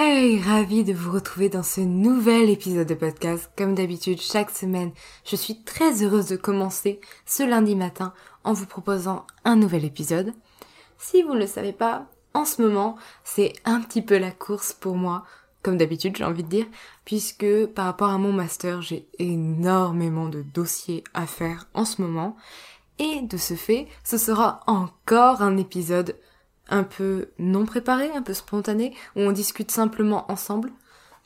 Hey, 0.00 0.40
ravi 0.40 0.84
de 0.84 0.92
vous 0.92 1.10
retrouver 1.10 1.48
dans 1.48 1.64
ce 1.64 1.80
nouvel 1.80 2.50
épisode 2.50 2.86
de 2.86 2.94
podcast. 2.94 3.50
Comme 3.58 3.74
d'habitude, 3.74 4.20
chaque 4.20 4.52
semaine, 4.52 4.92
je 5.24 5.34
suis 5.34 5.64
très 5.64 6.04
heureuse 6.04 6.28
de 6.28 6.36
commencer 6.36 7.00
ce 7.26 7.42
lundi 7.42 7.74
matin 7.74 8.14
en 8.44 8.52
vous 8.52 8.66
proposant 8.66 9.26
un 9.44 9.56
nouvel 9.56 9.84
épisode. 9.84 10.32
Si 10.98 11.24
vous 11.24 11.34
ne 11.34 11.40
le 11.40 11.48
savez 11.48 11.72
pas, 11.72 12.06
en 12.32 12.44
ce 12.44 12.62
moment, 12.62 12.96
c'est 13.24 13.54
un 13.64 13.80
petit 13.80 14.00
peu 14.00 14.18
la 14.18 14.30
course 14.30 14.72
pour 14.72 14.94
moi, 14.94 15.24
comme 15.64 15.78
d'habitude 15.78 16.16
j'ai 16.16 16.22
envie 16.22 16.44
de 16.44 16.48
dire, 16.48 16.66
puisque 17.04 17.66
par 17.74 17.86
rapport 17.86 18.10
à 18.10 18.18
mon 18.18 18.32
master, 18.32 18.80
j'ai 18.80 19.08
énormément 19.18 20.28
de 20.28 20.42
dossiers 20.42 21.02
à 21.12 21.26
faire 21.26 21.66
en 21.74 21.84
ce 21.84 22.00
moment. 22.02 22.36
Et 23.00 23.22
de 23.22 23.36
ce 23.36 23.54
fait, 23.54 23.88
ce 24.04 24.16
sera 24.16 24.60
encore 24.68 25.42
un 25.42 25.56
épisode 25.56 26.14
un 26.68 26.84
peu 26.84 27.30
non 27.38 27.66
préparé, 27.66 28.10
un 28.10 28.22
peu 28.22 28.34
spontané, 28.34 28.94
où 29.16 29.20
on 29.20 29.32
discute 29.32 29.70
simplement 29.70 30.30
ensemble. 30.30 30.70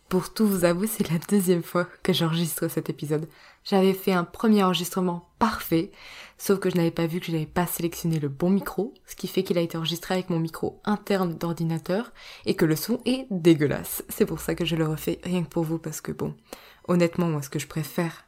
Pour 0.08 0.32
tout 0.32 0.46
vous 0.46 0.64
avouer, 0.64 0.86
c'est 0.86 1.10
la 1.10 1.18
deuxième 1.18 1.62
fois 1.62 1.88
que 2.02 2.12
j'enregistre 2.12 2.68
cet 2.68 2.90
épisode. 2.90 3.28
J'avais 3.64 3.94
fait 3.94 4.12
un 4.12 4.24
premier 4.24 4.62
enregistrement 4.62 5.30
parfait, 5.38 5.90
sauf 6.36 6.58
que 6.58 6.68
je 6.68 6.76
n'avais 6.76 6.90
pas 6.90 7.06
vu 7.06 7.18
que 7.18 7.26
je 7.26 7.32
n'avais 7.32 7.46
pas 7.46 7.66
sélectionné 7.66 8.18
le 8.18 8.28
bon 8.28 8.50
micro, 8.50 8.92
ce 9.06 9.16
qui 9.16 9.26
fait 9.26 9.42
qu'il 9.42 9.56
a 9.56 9.62
été 9.62 9.78
enregistré 9.78 10.14
avec 10.14 10.28
mon 10.28 10.38
micro 10.38 10.80
interne 10.84 11.34
d'ordinateur 11.34 12.12
et 12.44 12.54
que 12.56 12.66
le 12.66 12.76
son 12.76 13.00
est 13.06 13.26
dégueulasse. 13.30 14.04
C'est 14.10 14.26
pour 14.26 14.40
ça 14.40 14.54
que 14.54 14.66
je 14.66 14.76
le 14.76 14.86
refais 14.86 15.18
rien 15.24 15.44
que 15.44 15.48
pour 15.48 15.64
vous 15.64 15.78
parce 15.78 16.02
que 16.02 16.12
bon, 16.12 16.34
honnêtement, 16.88 17.28
moi 17.28 17.40
ce 17.40 17.48
que 17.48 17.58
je 17.58 17.66
préfère 17.66 18.26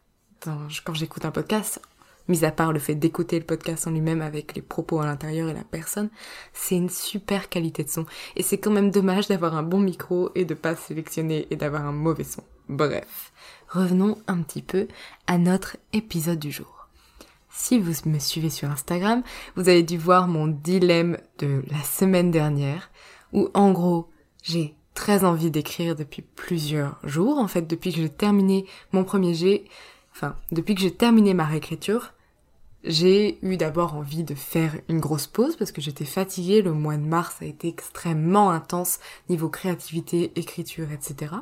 quand 0.85 0.95
j'écoute 0.95 1.25
un 1.25 1.31
podcast, 1.31 1.81
mis 2.29 2.45
à 2.45 2.51
part 2.51 2.73
le 2.73 2.79
fait 2.79 2.95
d'écouter 2.95 3.39
le 3.39 3.45
podcast 3.45 3.87
en 3.87 3.91
lui-même 3.91 4.23
avec 4.23 4.55
les 4.55 4.63
propos 4.63 5.01
à 5.01 5.07
l'intérieur 5.07 5.49
et 5.49 5.55
la 5.55 5.65
personne, 5.65 6.11
c'est 6.53 6.77
une 6.77 6.91
super 6.91 7.49
qualité 7.49 7.85
de 7.85 7.91
son. 7.91 8.07
Et 8.37 8.43
c'est 8.43 8.59
quand 8.59 8.71
même 8.71 8.91
dommage 8.91 9.29
d'avoir 9.29 9.57
un 9.57 9.63
bon 9.63 9.81
micro 9.81 10.31
et 10.35 10.45
de 10.45 10.55
pas 10.55 10.77
sélectionner 10.77 11.47
et 11.51 11.57
d'avoir 11.57 11.85
un 11.85 11.93
mauvais 11.93 12.25
son. 12.25 12.43
Bref, 12.69 13.33
revenons 13.69 14.17
un 14.27 14.39
petit 14.43 14.63
peu 14.63 14.89
à 15.27 15.39
notre 15.39 15.77
épisode 15.93 16.39
du 16.39 16.51
jour. 16.51 16.89
Si 17.51 17.79
vous 17.79 17.93
me 18.09 18.19
suivez 18.19 18.51
sur 18.51 18.71
Instagram, 18.71 19.23
vous 19.55 19.69
avez 19.69 19.83
dû 19.83 19.97
voir 19.97 20.27
mon 20.27 20.49
dilemme 20.49 21.19
de 21.39 21.63
la 21.71 21.83
semaine 21.83 22.31
dernière, 22.31 22.91
où 23.33 23.49
en 23.55 23.71
gros, 23.71 24.11
j'ai 24.43 24.75
très 24.95 25.25
envie 25.25 25.51
d'écrire 25.51 25.95
depuis 25.95 26.23
plusieurs 26.23 26.99
jours. 27.05 27.39
En 27.39 27.49
fait, 27.49 27.63
depuis 27.63 27.93
que 27.93 27.99
j'ai 27.99 28.09
terminé 28.09 28.67
mon 28.93 29.05
premier 29.05 29.35
jet, 29.35 29.65
enfin, 30.13 30.37
depuis 30.51 30.75
que 30.75 30.81
j'ai 30.81 30.95
terminé 30.95 31.33
ma 31.33 31.45
réécriture, 31.45 32.14
j'ai 32.85 33.39
eu 33.43 33.57
d'abord 33.57 33.95
envie 33.95 34.25
de 34.25 34.35
faire 34.35 34.75
une 34.89 35.01
grosse 35.01 35.27
pause 35.27 35.57
parce 35.57 35.73
que 35.73 35.81
j'étais 35.81 36.05
fatiguée. 36.05 36.61
Le 36.61 36.73
mois 36.73 36.97
de 36.97 37.03
mars 37.03 37.37
a 37.41 37.47
été 37.47 37.67
extrêmement 37.67 38.51
intense 38.51 39.01
niveau 39.31 39.49
créativité, 39.49 40.33
écriture, 40.37 40.93
etc. 40.93 41.33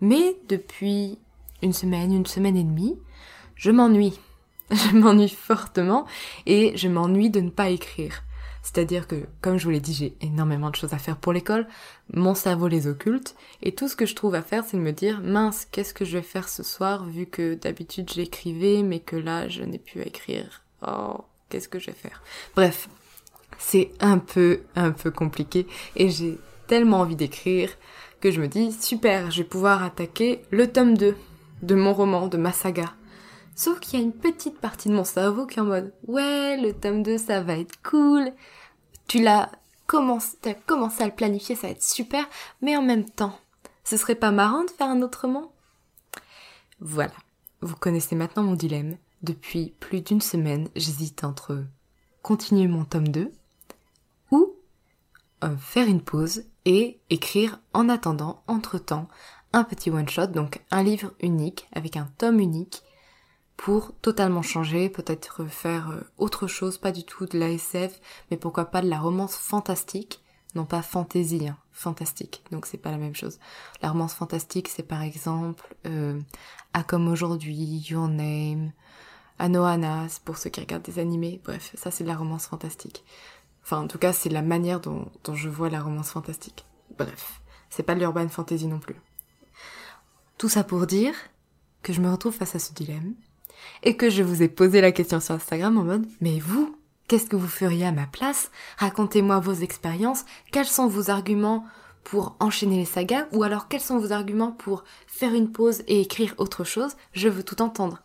Mais 0.00 0.36
depuis 0.48 1.18
une 1.62 1.72
semaine, 1.72 2.12
une 2.12 2.26
semaine 2.26 2.56
et 2.56 2.62
demie, 2.62 2.96
je 3.56 3.70
m'ennuie. 3.70 4.18
Je 4.70 4.96
m'ennuie 4.96 5.28
fortement 5.28 6.06
et 6.46 6.74
je 6.74 6.88
m'ennuie 6.88 7.28
de 7.28 7.40
ne 7.40 7.50
pas 7.50 7.68
écrire. 7.68 8.22
C'est-à-dire 8.62 9.06
que, 9.06 9.26
comme 9.42 9.58
je 9.58 9.64
vous 9.64 9.70
l'ai 9.70 9.78
dit, 9.78 9.92
j'ai 9.92 10.16
énormément 10.22 10.70
de 10.70 10.74
choses 10.74 10.94
à 10.94 10.98
faire 10.98 11.18
pour 11.18 11.34
l'école, 11.34 11.68
mon 12.14 12.34
cerveau 12.34 12.66
les 12.66 12.86
occulte, 12.86 13.36
et 13.62 13.74
tout 13.74 13.88
ce 13.88 13.94
que 13.94 14.06
je 14.06 14.14
trouve 14.14 14.34
à 14.34 14.40
faire, 14.40 14.64
c'est 14.64 14.78
de 14.78 14.82
me 14.82 14.92
dire, 14.92 15.20
mince, 15.20 15.66
qu'est-ce 15.70 15.92
que 15.92 16.06
je 16.06 16.16
vais 16.16 16.22
faire 16.22 16.48
ce 16.48 16.62
soir, 16.62 17.04
vu 17.04 17.26
que 17.26 17.54
d'habitude 17.54 18.10
j'écrivais, 18.10 18.82
mais 18.82 19.00
que 19.00 19.16
là, 19.16 19.48
je 19.48 19.62
n'ai 19.62 19.78
plus 19.78 20.00
à 20.00 20.06
écrire 20.06 20.63
oh, 20.86 21.24
qu'est-ce 21.48 21.68
que 21.68 21.78
je 21.78 21.86
vais 21.86 21.96
faire? 21.96 22.22
Bref, 22.54 22.88
c'est 23.58 23.92
un 24.00 24.18
peu, 24.18 24.62
un 24.76 24.92
peu 24.92 25.10
compliqué 25.10 25.66
et 25.96 26.10
j'ai 26.10 26.38
tellement 26.66 27.00
envie 27.00 27.16
d'écrire 27.16 27.70
que 28.20 28.30
je 28.30 28.40
me 28.40 28.48
dis, 28.48 28.72
super, 28.72 29.30
je 29.30 29.42
vais 29.42 29.48
pouvoir 29.48 29.82
attaquer 29.82 30.42
le 30.50 30.70
tome 30.70 30.96
2 30.96 31.14
de 31.62 31.74
mon 31.74 31.92
roman, 31.92 32.26
de 32.26 32.36
ma 32.36 32.52
saga. 32.52 32.94
Sauf 33.54 33.78
qu'il 33.78 33.98
y 33.98 34.02
a 34.02 34.04
une 34.04 34.12
petite 34.12 34.58
partie 34.58 34.88
de 34.88 34.94
mon 34.94 35.04
cerveau 35.04 35.46
qui 35.46 35.58
est 35.58 35.62
en 35.62 35.66
mode, 35.66 35.92
ouais, 36.08 36.56
le 36.56 36.72
tome 36.72 37.02
2, 37.02 37.18
ça 37.18 37.42
va 37.42 37.56
être 37.56 37.80
cool. 37.82 38.32
Tu 39.06 39.22
l'as 39.22 39.50
commencé, 39.86 40.36
commencé 40.66 41.02
à 41.02 41.06
le 41.06 41.14
planifier, 41.14 41.54
ça 41.54 41.68
va 41.68 41.72
être 41.72 41.82
super, 41.82 42.24
mais 42.62 42.76
en 42.76 42.82
même 42.82 43.08
temps, 43.08 43.38
ce 43.84 43.96
serait 43.96 44.14
pas 44.14 44.30
marrant 44.30 44.64
de 44.64 44.70
faire 44.70 44.88
un 44.88 45.02
autre 45.02 45.22
roman? 45.22 45.52
Voilà. 46.80 47.12
Vous 47.60 47.76
connaissez 47.76 48.16
maintenant 48.16 48.42
mon 48.42 48.54
dilemme. 48.54 48.96
Depuis 49.24 49.72
plus 49.80 50.02
d'une 50.02 50.20
semaine, 50.20 50.68
j'hésite 50.76 51.24
entre 51.24 51.64
continuer 52.20 52.68
mon 52.68 52.84
tome 52.84 53.08
2 53.08 53.32
ou 54.30 54.52
euh, 55.42 55.56
faire 55.56 55.88
une 55.88 56.02
pause 56.02 56.44
et 56.66 57.00
écrire 57.08 57.58
en 57.72 57.88
attendant, 57.88 58.42
entre-temps, 58.48 59.08
un 59.54 59.64
petit 59.64 59.90
one-shot, 59.90 60.26
donc 60.26 60.60
un 60.70 60.82
livre 60.82 61.14
unique 61.20 61.66
avec 61.72 61.96
un 61.96 62.10
tome 62.18 62.38
unique 62.38 62.82
pour 63.56 63.94
totalement 64.02 64.42
changer, 64.42 64.90
peut-être 64.90 65.46
faire 65.46 65.88
euh, 65.88 66.02
autre 66.18 66.46
chose, 66.46 66.76
pas 66.76 66.92
du 66.92 67.04
tout 67.04 67.24
de 67.24 67.38
la 67.38 67.48
SF, 67.48 67.98
mais 68.30 68.36
pourquoi 68.36 68.66
pas 68.66 68.82
de 68.82 68.90
la 68.90 69.00
romance 69.00 69.36
fantastique, 69.36 70.22
non 70.54 70.66
pas 70.66 70.82
fantasy, 70.82 71.48
hein, 71.48 71.56
fantastique, 71.72 72.44
donc 72.50 72.66
c'est 72.66 72.76
pas 72.76 72.90
la 72.90 72.98
même 72.98 73.14
chose. 73.14 73.38
La 73.80 73.90
romance 73.90 74.12
fantastique, 74.12 74.68
c'est 74.68 74.82
par 74.82 75.00
exemple 75.00 75.74
euh, 75.86 76.20
À 76.74 76.82
comme 76.82 77.08
aujourd'hui, 77.08 77.86
Your 77.88 78.08
Name, 78.08 78.72
Anohana, 79.38 80.06
pour 80.24 80.38
ceux 80.38 80.50
qui 80.50 80.60
regardent 80.60 80.82
des 80.82 80.98
animés. 80.98 81.40
Bref, 81.44 81.72
ça 81.74 81.90
c'est 81.90 82.04
de 82.04 82.08
la 82.08 82.16
romance 82.16 82.46
fantastique. 82.46 83.04
Enfin, 83.64 83.78
en 83.78 83.86
tout 83.88 83.98
cas, 83.98 84.12
c'est 84.12 84.28
la 84.28 84.42
manière 84.42 84.80
dont, 84.80 85.10
je 85.32 85.48
vois 85.48 85.70
la 85.70 85.80
romance 85.80 86.10
fantastique. 86.10 86.66
Bref, 86.98 87.40
c'est 87.70 87.82
pas 87.82 87.94
de 87.94 88.00
l'urban 88.00 88.28
fantasy 88.28 88.66
non 88.66 88.78
plus. 88.78 88.96
Tout 90.36 90.48
ça 90.48 90.64
pour 90.64 90.86
dire 90.86 91.14
que 91.82 91.92
je 91.92 92.00
me 92.00 92.10
retrouve 92.10 92.34
face 92.34 92.54
à 92.54 92.58
ce 92.58 92.72
dilemme 92.72 93.14
et 93.82 93.96
que 93.96 94.10
je 94.10 94.22
vous 94.22 94.42
ai 94.42 94.48
posé 94.48 94.80
la 94.80 94.92
question 94.92 95.20
sur 95.20 95.34
Instagram 95.34 95.78
en 95.78 95.84
mode 95.84 96.06
mais 96.20 96.38
vous, 96.38 96.76
qu'est-ce 97.08 97.26
que 97.26 97.36
vous 97.36 97.48
feriez 97.48 97.86
à 97.86 97.92
ma 97.92 98.06
place? 98.06 98.50
Racontez-moi 98.76 99.40
vos 99.40 99.54
expériences, 99.54 100.24
quels 100.52 100.66
sont 100.66 100.86
vos 100.86 101.08
arguments 101.08 101.64
pour 102.02 102.36
enchaîner 102.40 102.76
les 102.76 102.84
sagas? 102.84 103.26
Ou 103.32 103.42
alors 103.42 103.68
quels 103.68 103.80
sont 103.80 103.98
vos 103.98 104.12
arguments 104.12 104.52
pour 104.52 104.84
faire 105.06 105.32
une 105.32 105.50
pause 105.50 105.82
et 105.86 106.02
écrire 106.02 106.34
autre 106.36 106.64
chose? 106.64 106.96
Je 107.12 107.28
veux 107.30 107.42
tout 107.42 107.62
entendre. 107.62 108.02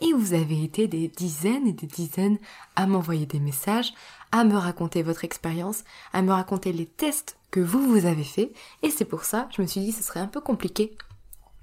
Et 0.00 0.12
vous 0.12 0.32
avez 0.32 0.62
été 0.62 0.86
des 0.86 1.08
dizaines 1.08 1.66
et 1.66 1.72
des 1.72 1.86
dizaines 1.86 2.38
à 2.76 2.86
m'envoyer 2.86 3.26
des 3.26 3.40
messages, 3.40 3.92
à 4.30 4.44
me 4.44 4.56
raconter 4.56 5.02
votre 5.02 5.24
expérience, 5.24 5.84
à 6.12 6.22
me 6.22 6.32
raconter 6.32 6.72
les 6.72 6.86
tests 6.86 7.36
que 7.50 7.60
vous 7.60 7.82
vous 7.82 8.06
avez 8.06 8.24
fait. 8.24 8.52
Et 8.82 8.90
c'est 8.90 9.04
pour 9.04 9.24
ça, 9.24 9.48
je 9.56 9.62
me 9.62 9.66
suis 9.66 9.80
dit 9.80 9.92
ce 9.92 10.02
serait 10.02 10.20
un 10.20 10.26
peu 10.26 10.40
compliqué 10.40 10.96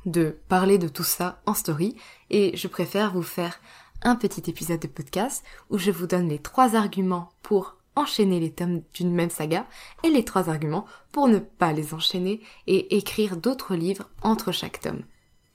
de 0.06 0.38
parler 0.50 0.78
de 0.78 0.88
tout 0.88 1.04
ça 1.04 1.42
en 1.46 1.54
story. 1.54 1.96
Et 2.30 2.56
je 2.58 2.68
préfère 2.68 3.14
vous 3.14 3.24
faire 3.24 3.60
un 4.04 4.16
petit 4.16 4.50
épisode 4.50 4.82
de 4.82 4.88
podcast 4.88 5.44
où 5.70 5.78
je 5.78 5.92
vous 5.92 6.08
donne 6.08 6.30
les 6.30 6.40
trois 6.40 6.76
arguments 6.76 7.30
pour 7.42 7.78
enchaîner 7.96 8.40
les 8.40 8.52
tomes 8.52 8.82
d'une 8.94 9.14
même 9.14 9.30
saga 9.30 9.66
et 10.04 10.10
les 10.10 10.26
trois 10.26 10.50
arguments 10.50 10.86
pour 11.12 11.28
ne 11.28 11.40
pas 11.40 11.72
les 11.72 11.94
enchaîner 11.94 12.42
et 12.68 12.98
écrire 12.98 13.38
d'autres 13.38 13.76
livres 13.76 14.10
entre 14.22 14.52
chaque 14.52 14.82
tome. 14.82 15.04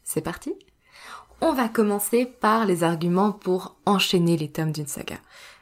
C'est 0.02 0.22
parti 0.22 0.54
On 1.42 1.54
va 1.54 1.70
commencer 1.70 2.26
par 2.26 2.66
les 2.66 2.84
arguments 2.84 3.32
pour 3.32 3.76
enchaîner 3.86 4.36
les 4.36 4.50
tomes 4.50 4.72
d'une 4.72 4.86
saga. 4.86 5.16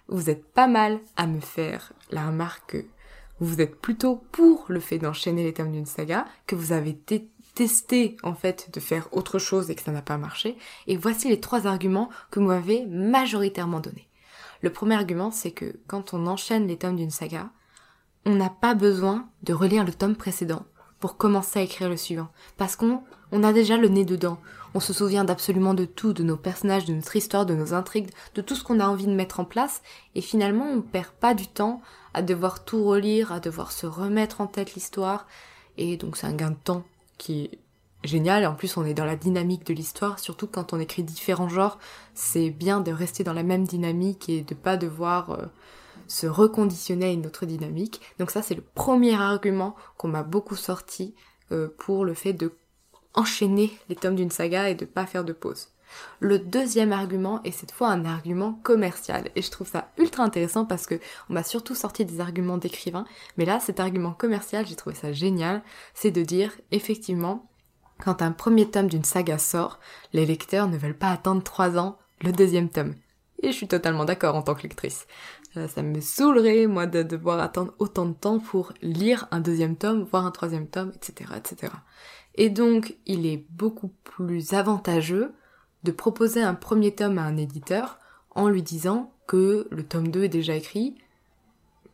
Vous 0.08 0.28
êtes 0.28 0.44
pas 0.44 0.66
mal 0.66 0.98
à 1.16 1.28
me 1.28 1.38
faire 1.38 1.92
la 2.10 2.26
remarque 2.26 2.72
que 2.72 2.84
vous 3.38 3.60
êtes 3.60 3.80
plutôt 3.80 4.16
pour 4.32 4.64
le 4.66 4.80
fait 4.80 4.98
d'enchaîner 4.98 5.44
les 5.44 5.54
tomes 5.54 5.70
d'une 5.70 5.86
saga, 5.86 6.26
que 6.48 6.56
vous 6.56 6.72
avez 6.72 6.98
testé 7.54 8.16
en 8.24 8.34
fait 8.34 8.70
de 8.72 8.80
faire 8.80 9.06
autre 9.12 9.38
chose 9.38 9.70
et 9.70 9.76
que 9.76 9.82
ça 9.82 9.92
n'a 9.92 10.02
pas 10.02 10.18
marché. 10.18 10.56
Et 10.88 10.96
voici 10.96 11.28
les 11.28 11.38
trois 11.38 11.68
arguments 11.68 12.10
que 12.32 12.40
vous 12.40 12.46
m'avez 12.46 12.84
majoritairement 12.86 13.78
donnés. 13.78 14.08
Le 14.62 14.70
premier 14.70 14.96
argument, 14.96 15.30
c'est 15.30 15.52
que 15.52 15.78
quand 15.86 16.12
on 16.12 16.26
enchaîne 16.26 16.66
les 16.66 16.76
tomes 16.76 16.96
d'une 16.96 17.10
saga, 17.10 17.50
on 18.26 18.34
n'a 18.34 18.50
pas 18.50 18.74
besoin 18.74 19.28
de 19.44 19.52
relire 19.52 19.84
le 19.84 19.94
tome 19.94 20.16
précédent 20.16 20.66
pour 20.98 21.16
commencer 21.16 21.60
à 21.60 21.62
écrire 21.62 21.88
le 21.88 21.96
suivant. 21.96 22.28
Parce 22.56 22.74
qu'on 22.74 23.04
on 23.32 23.44
a 23.44 23.52
déjà 23.52 23.76
le 23.76 23.88
nez 23.88 24.04
dedans. 24.04 24.38
On 24.74 24.80
se 24.80 24.92
souvient 24.92 25.24
d'absolument 25.24 25.74
de 25.74 25.84
tout, 25.84 26.12
de 26.12 26.22
nos 26.22 26.36
personnages, 26.36 26.84
de 26.84 26.94
notre 26.94 27.16
histoire, 27.16 27.46
de 27.46 27.54
nos 27.54 27.72
intrigues, 27.72 28.10
de 28.34 28.42
tout 28.42 28.54
ce 28.54 28.64
qu'on 28.64 28.80
a 28.80 28.86
envie 28.86 29.06
de 29.06 29.14
mettre 29.14 29.40
en 29.40 29.44
place. 29.44 29.82
Et 30.14 30.20
finalement, 30.20 30.66
on 30.66 30.82
perd 30.82 31.08
pas 31.08 31.34
du 31.34 31.46
temps 31.46 31.80
à 32.14 32.22
devoir 32.22 32.64
tout 32.64 32.84
relire, 32.84 33.32
à 33.32 33.40
devoir 33.40 33.72
se 33.72 33.86
remettre 33.86 34.40
en 34.40 34.46
tête 34.46 34.74
l'histoire. 34.74 35.26
Et 35.78 35.96
donc 35.96 36.16
c'est 36.16 36.26
un 36.26 36.34
gain 36.34 36.50
de 36.50 36.56
temps 36.56 36.84
qui 37.16 37.44
est 37.44 37.58
génial. 38.04 38.42
Et 38.42 38.46
en 38.46 38.54
plus, 38.54 38.76
on 38.76 38.84
est 38.84 38.94
dans 38.94 39.04
la 39.04 39.16
dynamique 39.16 39.66
de 39.66 39.74
l'histoire, 39.74 40.18
surtout 40.18 40.46
quand 40.46 40.72
on 40.72 40.80
écrit 40.80 41.02
différents 41.02 41.48
genres. 41.48 41.78
C'est 42.14 42.50
bien 42.50 42.80
de 42.80 42.92
rester 42.92 43.24
dans 43.24 43.32
la 43.32 43.42
même 43.42 43.66
dynamique 43.66 44.28
et 44.28 44.42
de 44.42 44.54
pas 44.54 44.76
devoir 44.76 45.30
euh, 45.30 45.46
se 46.08 46.26
reconditionner 46.26 47.06
à 47.06 47.12
une 47.12 47.26
autre 47.26 47.46
dynamique. 47.46 48.00
Donc 48.18 48.30
ça, 48.30 48.42
c'est 48.42 48.54
le 48.54 48.64
premier 48.74 49.14
argument 49.14 49.76
qu'on 49.96 50.08
m'a 50.08 50.22
beaucoup 50.22 50.56
sorti 50.56 51.14
euh, 51.52 51.68
pour 51.78 52.04
le 52.04 52.14
fait 52.14 52.32
de 52.32 52.52
enchaîner 53.14 53.76
les 53.88 53.96
tomes 53.96 54.16
d'une 54.16 54.30
saga 54.30 54.68
et 54.68 54.74
de 54.74 54.84
pas 54.84 55.06
faire 55.06 55.24
de 55.24 55.32
pause. 55.32 55.68
Le 56.20 56.38
deuxième 56.38 56.92
argument 56.92 57.42
est 57.44 57.50
cette 57.50 57.72
fois 57.72 57.88
un 57.88 58.04
argument 58.04 58.60
commercial 58.62 59.30
et 59.34 59.42
je 59.42 59.50
trouve 59.50 59.68
ça 59.68 59.90
ultra 59.98 60.22
intéressant 60.22 60.64
parce 60.64 60.86
que 60.86 61.00
on 61.30 61.34
m'a 61.34 61.42
surtout 61.42 61.74
sorti 61.74 62.04
des 62.04 62.20
arguments 62.20 62.58
d'écrivain, 62.58 63.04
mais 63.36 63.44
là 63.44 63.58
cet 63.60 63.80
argument 63.80 64.12
commercial, 64.12 64.66
j'ai 64.66 64.76
trouvé 64.76 64.94
ça 64.94 65.12
génial, 65.12 65.62
c'est 65.94 66.10
de 66.10 66.22
dire 66.22 66.52
effectivement 66.70 67.48
quand 68.00 68.22
un 68.22 68.32
premier 68.32 68.70
tome 68.70 68.88
d'une 68.88 69.04
saga 69.04 69.38
sort, 69.38 69.80
les 70.12 70.26
lecteurs 70.26 70.68
ne 70.68 70.76
veulent 70.76 70.96
pas 70.96 71.10
attendre 71.10 71.42
trois 71.42 71.78
ans 71.78 71.98
le 72.20 72.32
deuxième 72.32 72.68
tome. 72.68 72.94
Et 73.42 73.48
je 73.48 73.56
suis 73.56 73.68
totalement 73.68 74.04
d'accord 74.04 74.34
en 74.34 74.42
tant 74.42 74.54
que 74.54 74.62
lectrice. 74.62 75.06
Euh, 75.56 75.68
ça 75.68 75.82
me 75.82 76.00
saoulerait, 76.00 76.66
moi, 76.66 76.86
de 76.86 77.02
devoir 77.02 77.40
attendre 77.40 77.72
autant 77.78 78.06
de 78.06 78.12
temps 78.12 78.38
pour 78.38 78.72
lire 78.82 79.28
un 79.30 79.40
deuxième 79.40 79.76
tome, 79.76 80.02
voir 80.02 80.26
un 80.26 80.30
troisième 80.30 80.66
tome, 80.66 80.92
etc., 80.94 81.30
etc. 81.36 81.72
Et 82.38 82.50
donc, 82.50 82.96
il 83.04 83.26
est 83.26 83.44
beaucoup 83.50 83.92
plus 84.04 84.54
avantageux 84.54 85.34
de 85.82 85.90
proposer 85.90 86.40
un 86.40 86.54
premier 86.54 86.94
tome 86.94 87.18
à 87.18 87.24
un 87.24 87.36
éditeur 87.36 87.98
en 88.30 88.48
lui 88.48 88.62
disant 88.62 89.12
que 89.26 89.66
le 89.70 89.82
tome 89.82 90.08
2 90.08 90.22
est 90.22 90.28
déjà 90.28 90.54
écrit, 90.54 90.94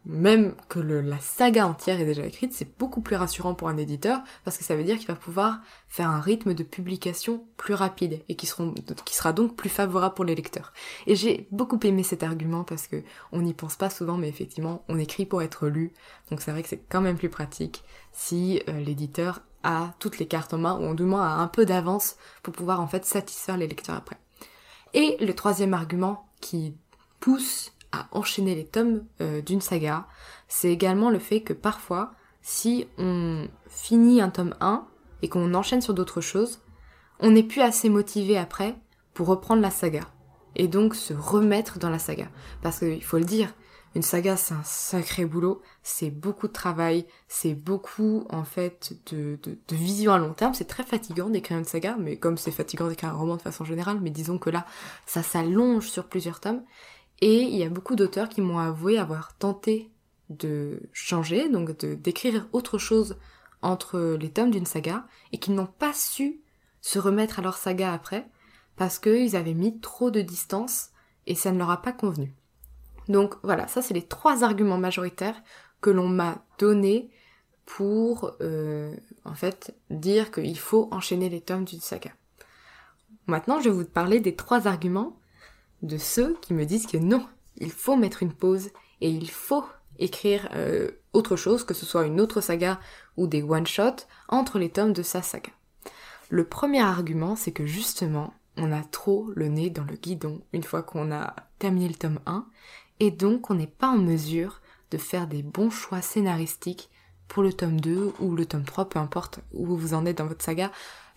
même 0.05 0.55
que 0.69 0.81
la 0.81 1.19
saga 1.19 1.67
entière 1.67 1.99
est 1.99 2.05
déjà 2.05 2.27
écrite, 2.27 2.53
c'est 2.53 2.77
beaucoup 2.79 3.01
plus 3.01 3.17
rassurant 3.17 3.55
pour 3.55 3.71
un 3.71 3.79
éditeur 3.79 4.21
parce 4.45 4.59
que 4.59 4.65
ça 4.65 4.77
veut 4.77 4.85
dire 4.85 4.99
qu'il 4.99 5.07
va 5.07 5.15
pouvoir 5.15 5.61
faire 5.89 6.11
un 6.11 6.21
rythme 6.21 6.53
de 6.53 6.63
publication 6.63 7.47
plus 7.57 7.73
rapide 7.73 8.21
et 8.29 8.37
qui, 8.37 8.47
sera 8.47 9.33
donc 9.33 9.57
plus 9.57 9.71
favorable 9.71 10.15
pour 10.15 10.27
les 10.27 10.35
lecteurs. 10.35 10.75
Et 11.07 11.17
j'ai 11.17 11.49
beaucoup 11.53 11.81
aimé 11.85 12.03
cet 12.03 12.23
argument 12.23 12.65
parce 12.65 12.87
que 12.87 13.03
on 13.33 13.41
n'y 13.41 13.55
pense 13.55 13.77
pas 13.77 13.89
souvent, 13.89 14.19
mais 14.19 14.29
effectivement, 14.29 14.85
on 14.89 14.99
écrit 14.99 15.25
pour 15.25 15.41
être 15.41 15.69
lu, 15.69 15.95
donc 16.31 16.43
c'est 16.43 16.51
vrai 16.51 16.63
que 16.63 16.69
c'est 16.69 16.85
quand 16.91 17.01
même 17.01 17.17
plus 17.17 17.31
pratique 17.31 17.83
si 18.13 18.61
euh, 18.69 18.79
l'éditeur 18.79 19.41
a 19.65 19.95
toutes 19.99 20.19
les 20.19 20.27
cartes 20.27 20.55
en 20.55 20.59
main 20.59 20.79
ou 20.79 20.95
du 20.95 21.03
moins 21.03 21.27
a 21.27 21.43
un 21.43 21.49
peu 21.49 21.67
d'avance 21.67 22.17
pour 22.43 22.55
pouvoir 22.55 22.81
en 22.81 22.87
fait 22.87 23.05
satisfaire 23.05 23.57
les 23.57 23.67
lecteurs 23.67 23.97
après. 23.97 24.19
Et 24.93 25.17
le 25.25 25.35
troisième 25.35 25.75
argument 25.75 26.29
qui 26.41 26.77
pousse 27.19 27.73
à 27.91 28.07
enchaîner 28.13 28.55
les 28.55 28.67
tomes 28.67 29.05
euh, 29.21 29.41
d'une 29.41 29.61
saga, 29.61 30.07
c'est 30.47 30.71
également 30.71 31.11
le 31.11 31.19
fait 31.19 31.41
que 31.41 31.53
parfois, 31.53 32.13
si 32.43 32.87
on 32.99 33.49
finit 33.67 34.21
un 34.21 34.31
tome 34.31 34.55
1 34.61 34.87
et 35.23 35.29
qu'on 35.29 35.55
enchaîne 35.55 35.81
sur 35.81 35.95
d'autres 35.95 36.21
choses, 36.21 36.61
on 37.21 37.31
n'est 37.31 37.43
plus 37.43 37.63
assez 37.63 37.89
motivé 37.89 38.37
après 38.37 38.77
pour 39.15 39.29
reprendre 39.29 39.63
la 39.63 39.71
saga 39.71 40.03
et 40.57 40.69
donc 40.69 40.95
se 40.95 41.15
remettre 41.15 41.79
dans 41.79 41.91
la 41.91 41.99
saga. 41.99 42.29
Parce 42.63 42.79
qu'il 42.79 43.03
faut 43.03 43.19
le 43.19 43.25
dire, 43.25 43.53
une 43.95 44.03
saga 44.03 44.37
c'est 44.37 44.55
un 44.55 44.63
sacré 44.65 45.25
boulot, 45.25 45.63
c'est 45.83 46.11
beaucoup 46.11 46.49
de 46.49 46.53
travail, 46.53 47.07
c'est 47.29 47.55
beaucoup 47.55 48.27
en 48.29 48.45
fait 48.45 48.95
de, 49.13 49.39
de, 49.43 49.77
vision 49.77 50.13
à 50.13 50.19
long 50.19 50.35
terme, 50.35 50.55
c'est 50.55 50.65
très 50.65 50.83
fatigant 50.83 51.31
d'écrire 51.31 51.59
une 51.59 51.65
saga, 51.65 51.97
mais 51.99 52.17
comme 52.17 52.37
c'est 52.37 52.51
fatigant 52.51 52.89
d'écrire 52.89 53.11
un 53.11 53.17
roman 53.17 53.37
de 53.37 53.43
façon 53.43 53.65
générale, 53.65 54.01
mais 54.01 54.11
disons 54.11 54.39
que 54.39 54.51
là 54.51 54.67
ça 55.07 55.23
s'allonge 55.23 55.89
sur 55.89 56.09
plusieurs 56.09 56.41
tomes, 56.41 56.63
et 57.21 57.43
il 57.43 57.57
y 57.57 57.63
a 57.63 57.69
beaucoup 57.69 57.95
d'auteurs 57.95 58.29
qui 58.29 58.41
m'ont 58.41 58.59
avoué 58.59 58.99
avoir 58.99 59.37
tenté 59.37 59.91
de 60.29 60.83
changer, 60.93 61.49
donc 61.49 61.79
de 61.79 61.95
d'écrire 61.95 62.49
autre 62.53 62.79
chose 62.79 63.17
entre 63.63 64.17
les 64.21 64.31
tomes 64.31 64.51
d'une 64.51 64.67
saga, 64.67 65.07
et 65.33 65.39
qui 65.39 65.53
n'ont 65.53 65.67
pas 65.67 65.95
su 65.95 66.41
se 66.81 66.99
remettre 66.99 67.39
à 67.39 67.43
leur 67.43 67.57
saga 67.57 67.93
après, 67.93 68.29
parce 68.77 68.99
qu'ils 68.99 69.37
avaient 69.37 69.55
mis 69.55 69.79
trop 69.81 70.11
de 70.11 70.21
distance, 70.21 70.91
et 71.27 71.35
ça 71.35 71.53
ne 71.53 71.59
leur 71.59 71.71
a 71.71 71.81
pas 71.81 71.93
convenu. 71.93 72.35
Donc 73.09 73.35
voilà, 73.43 73.67
ça 73.69 73.83
c'est 73.83 73.95
les 73.95 74.07
trois 74.07 74.45
arguments 74.45 74.79
majoritaires 74.79 75.41
que 75.81 75.91
l'on 75.91 76.09
m'a 76.09 76.45
donnés 76.59 77.11
pour 77.67 78.33
euh, 78.41 78.95
en 79.25 79.35
fait 79.35 79.75
dire 79.91 80.31
qu'il 80.31 80.59
faut 80.59 80.89
enchaîner 80.91 81.29
les 81.29 81.41
tomes 81.41 81.65
d'une 81.65 81.81
saga. 81.81 82.11
Maintenant, 83.27 83.59
je 83.61 83.71
vais 83.71 83.75
vous 83.75 83.85
parler 83.85 84.21
des 84.21 84.37
trois 84.37 84.67
arguments 84.67 85.17
de 85.83 85.99
ceux 85.99 86.37
qui 86.43 86.55
me 86.55 86.65
disent 86.65 86.87
que 86.87 86.99
non, 86.99 87.27
il 87.57 87.71
faut 87.71 87.97
mettre 87.97 88.23
une 88.23 88.33
pause 88.33 88.71
et 89.01 89.09
il 89.09 89.31
faut 89.31 89.65
écrire 89.99 90.49
euh, 90.55 90.91
autre 91.13 91.37
chose, 91.37 91.65
que 91.65 91.75
ce 91.75 91.87
soit 91.87 92.07
une 92.07 92.21
autre 92.21 92.41
saga 92.41 92.81
ou 93.17 93.27
des 93.27 93.43
one-shots 93.43 94.07
entre 94.29 94.59
les 94.59 94.71
tomes 94.71 94.93
de 94.93 95.03
sa 95.03 95.23
saga. 95.23 95.53
Le 96.31 96.45
premier 96.45 96.81
argument, 96.81 97.37
c'est 97.37 97.53
que 97.53 97.67
justement, 97.67 98.35
on 98.57 98.73
a 98.73 98.83
trop 98.83 99.31
le 99.35 99.49
nez 99.49 99.71
dans 99.71 99.85
le 99.85 99.97
guidon 99.97 100.41
une 100.53 100.63
fois 100.63 100.83
qu'on 100.83 101.13
a 101.13 101.35
terminé 101.59 101.89
le 101.89 101.95
tome 101.95 102.21
1, 102.27 102.47
et 103.01 103.11
donc 103.11 103.51
on 103.51 103.55
n'est 103.55 103.67
pas 103.67 103.89
en 103.89 103.99
mesure 103.99 104.61
de 104.91 104.99
faire 104.99 105.27
des 105.27 105.43
bons 105.43 105.71
choix 105.71 106.03
scénaristiques 106.03 106.91
pour 107.29 107.43
le 107.43 107.53
tome 107.53 107.81
2 107.81 108.13
ou 108.21 108.35
le 108.35 108.47
tome 108.47 108.65
3, 108.65 108.89
peu 108.89 108.99
importe 108.99 109.41
où 109.53 109.77
vous 109.77 109.95
en 109.95 110.07
êtes 110.07 110.19
dans 110.19 110.27
votre 110.27 110.45
saga. 110.45 110.71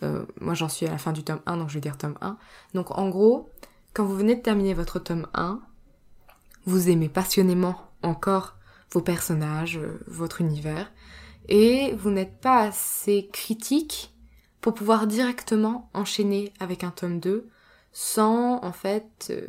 Euh, 0.04 0.26
moi 0.40 0.54
j'en 0.54 0.70
suis 0.70 0.86
à 0.86 0.92
la 0.92 0.98
fin 0.98 1.12
du 1.12 1.24
tome 1.24 1.42
1, 1.46 1.58
donc 1.58 1.70
je 1.70 1.76
vais 1.76 1.82
dire 1.82 1.98
tome 1.98 2.18
1. 2.22 2.38
Donc 2.74 2.98
en 2.98 3.10
gros, 3.10 3.50
quand 3.94 4.06
vous 4.06 4.16
venez 4.16 4.36
de 4.36 4.42
terminer 4.42 4.74
votre 4.74 5.00
tome 5.00 5.28
1, 5.34 5.60
vous 6.66 6.90
aimez 6.90 7.10
passionnément 7.10 7.76
encore 8.04 8.56
vos 8.92 9.02
personnages, 9.02 9.78
euh, 9.78 10.00
votre 10.08 10.42
univers, 10.42 10.92
et 11.50 11.94
vous 11.96 12.10
n'êtes 12.10 12.40
pas 12.40 12.62
assez 12.62 13.30
critique 13.32 14.14
pour 14.62 14.74
pouvoir 14.74 15.08
directement 15.08 15.90
enchaîner 15.94 16.54
avec 16.60 16.84
un 16.84 16.92
tome 16.92 17.20
2 17.20 17.48
sans 17.92 18.64
en 18.64 18.72
fait 18.72 19.28
euh, 19.30 19.48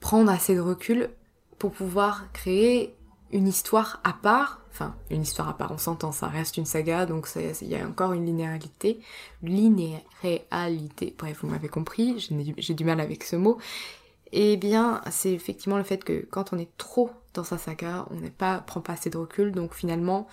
prendre 0.00 0.30
assez 0.30 0.54
de 0.54 0.60
recul 0.60 1.10
pour 1.58 1.72
pouvoir 1.72 2.32
créer 2.32 2.96
une 3.32 3.46
histoire 3.46 4.00
à 4.02 4.12
part, 4.12 4.60
enfin 4.70 4.96
une 5.10 5.22
histoire 5.22 5.48
à 5.48 5.56
part, 5.56 5.70
on 5.72 5.78
s'entend, 5.78 6.10
ça 6.10 6.26
reste 6.26 6.56
une 6.56 6.64
saga, 6.64 7.06
donc 7.06 7.28
il 7.36 7.68
y 7.68 7.76
a 7.76 7.86
encore 7.86 8.12
une 8.12 8.26
linéarité, 8.26 9.00
linéarité, 9.42 11.14
bref, 11.16 11.38
vous 11.42 11.48
m'avez 11.48 11.68
compris, 11.68 12.28
j'ai 12.58 12.74
du 12.74 12.84
mal 12.84 13.00
avec 13.00 13.24
ce 13.24 13.36
mot, 13.36 13.58
et 14.32 14.54
eh 14.54 14.56
bien 14.56 15.00
c'est 15.10 15.32
effectivement 15.32 15.76
le 15.76 15.84
fait 15.84 16.02
que 16.02 16.26
quand 16.30 16.52
on 16.52 16.58
est 16.58 16.76
trop 16.76 17.10
dans 17.34 17.44
sa 17.44 17.58
saga, 17.58 18.06
on 18.10 18.16
n'est 18.16 18.30
pas, 18.30 18.58
prend 18.58 18.80
pas 18.80 18.94
assez 18.94 19.10
de 19.10 19.18
recul, 19.18 19.52
donc 19.52 19.74
finalement 19.74 20.26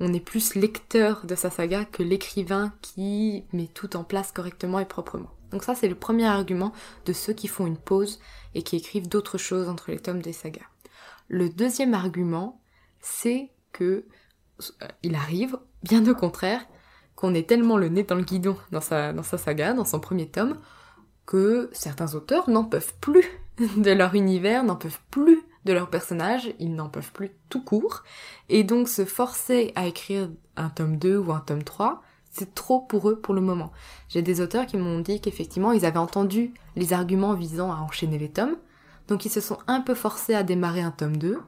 on 0.00 0.12
est 0.12 0.20
plus 0.20 0.54
lecteur 0.54 1.24
de 1.24 1.34
sa 1.34 1.50
saga 1.50 1.84
que 1.84 2.02
l'écrivain 2.02 2.72
qui 2.82 3.44
met 3.52 3.68
tout 3.72 3.96
en 3.96 4.04
place 4.04 4.32
correctement 4.32 4.78
et 4.78 4.84
proprement. 4.84 5.30
Donc 5.52 5.62
ça, 5.62 5.74
c'est 5.74 5.88
le 5.88 5.94
premier 5.94 6.26
argument 6.26 6.72
de 7.04 7.12
ceux 7.12 7.32
qui 7.32 7.48
font 7.48 7.66
une 7.66 7.76
pause 7.76 8.20
et 8.54 8.62
qui 8.62 8.76
écrivent 8.76 9.08
d'autres 9.08 9.38
choses 9.38 9.68
entre 9.68 9.90
les 9.90 9.98
tomes 9.98 10.22
des 10.22 10.32
sagas. 10.32 10.66
Le 11.28 11.48
deuxième 11.48 11.94
argument, 11.94 12.60
c'est 13.00 13.50
que 13.72 14.04
euh, 14.82 14.86
il 15.02 15.14
arrive, 15.14 15.58
bien 15.82 16.06
au 16.06 16.14
contraire, 16.14 16.66
qu'on 17.14 17.34
ait 17.34 17.42
tellement 17.44 17.76
le 17.76 17.88
nez 17.88 18.02
dans 18.02 18.14
le 18.14 18.22
guidon 18.22 18.56
dans 18.70 18.80
sa, 18.80 19.14
saga, 19.22 19.74
dans 19.74 19.84
son 19.84 20.00
premier 20.00 20.28
tome, 20.28 20.58
que 21.26 21.70
certains 21.72 22.14
auteurs 22.14 22.50
n'en 22.50 22.64
peuvent 22.64 22.94
plus 23.00 23.26
de 23.76 23.90
leur 23.90 24.14
univers, 24.14 24.64
n'en 24.64 24.76
peuvent 24.76 25.00
plus 25.10 25.40
de 25.64 25.72
leurs 25.72 25.90
personnages, 25.90 26.52
ils 26.58 26.74
n'en 26.74 26.88
peuvent 26.88 27.12
plus 27.12 27.30
tout 27.48 27.62
court, 27.62 28.02
et 28.48 28.64
donc 28.64 28.88
se 28.88 29.04
forcer 29.04 29.72
à 29.76 29.86
écrire 29.86 30.28
un 30.56 30.70
tome 30.70 30.96
2 30.96 31.16
ou 31.18 31.32
un 31.32 31.40
tome 31.40 31.62
3, 31.62 32.02
c'est 32.32 32.54
trop 32.54 32.80
pour 32.80 33.08
eux 33.08 33.20
pour 33.20 33.34
le 33.34 33.40
moment. 33.40 33.70
J'ai 34.08 34.22
des 34.22 34.40
auteurs 34.40 34.66
qui 34.66 34.76
m'ont 34.76 34.98
dit 34.98 35.20
qu'effectivement 35.20 35.72
ils 35.72 35.84
avaient 35.84 35.98
entendu 35.98 36.52
les 36.74 36.92
arguments 36.92 37.34
visant 37.34 37.70
à 37.70 37.76
enchaîner 37.76 38.18
les 38.18 38.30
tomes, 38.30 38.56
donc 39.06 39.24
ils 39.24 39.30
se 39.30 39.40
sont 39.40 39.58
un 39.66 39.80
peu 39.80 39.94
forcés 39.94 40.34
à 40.34 40.42
démarrer 40.42 40.80
un 40.80 40.90
tome 40.90 41.16
2, 41.16 41.38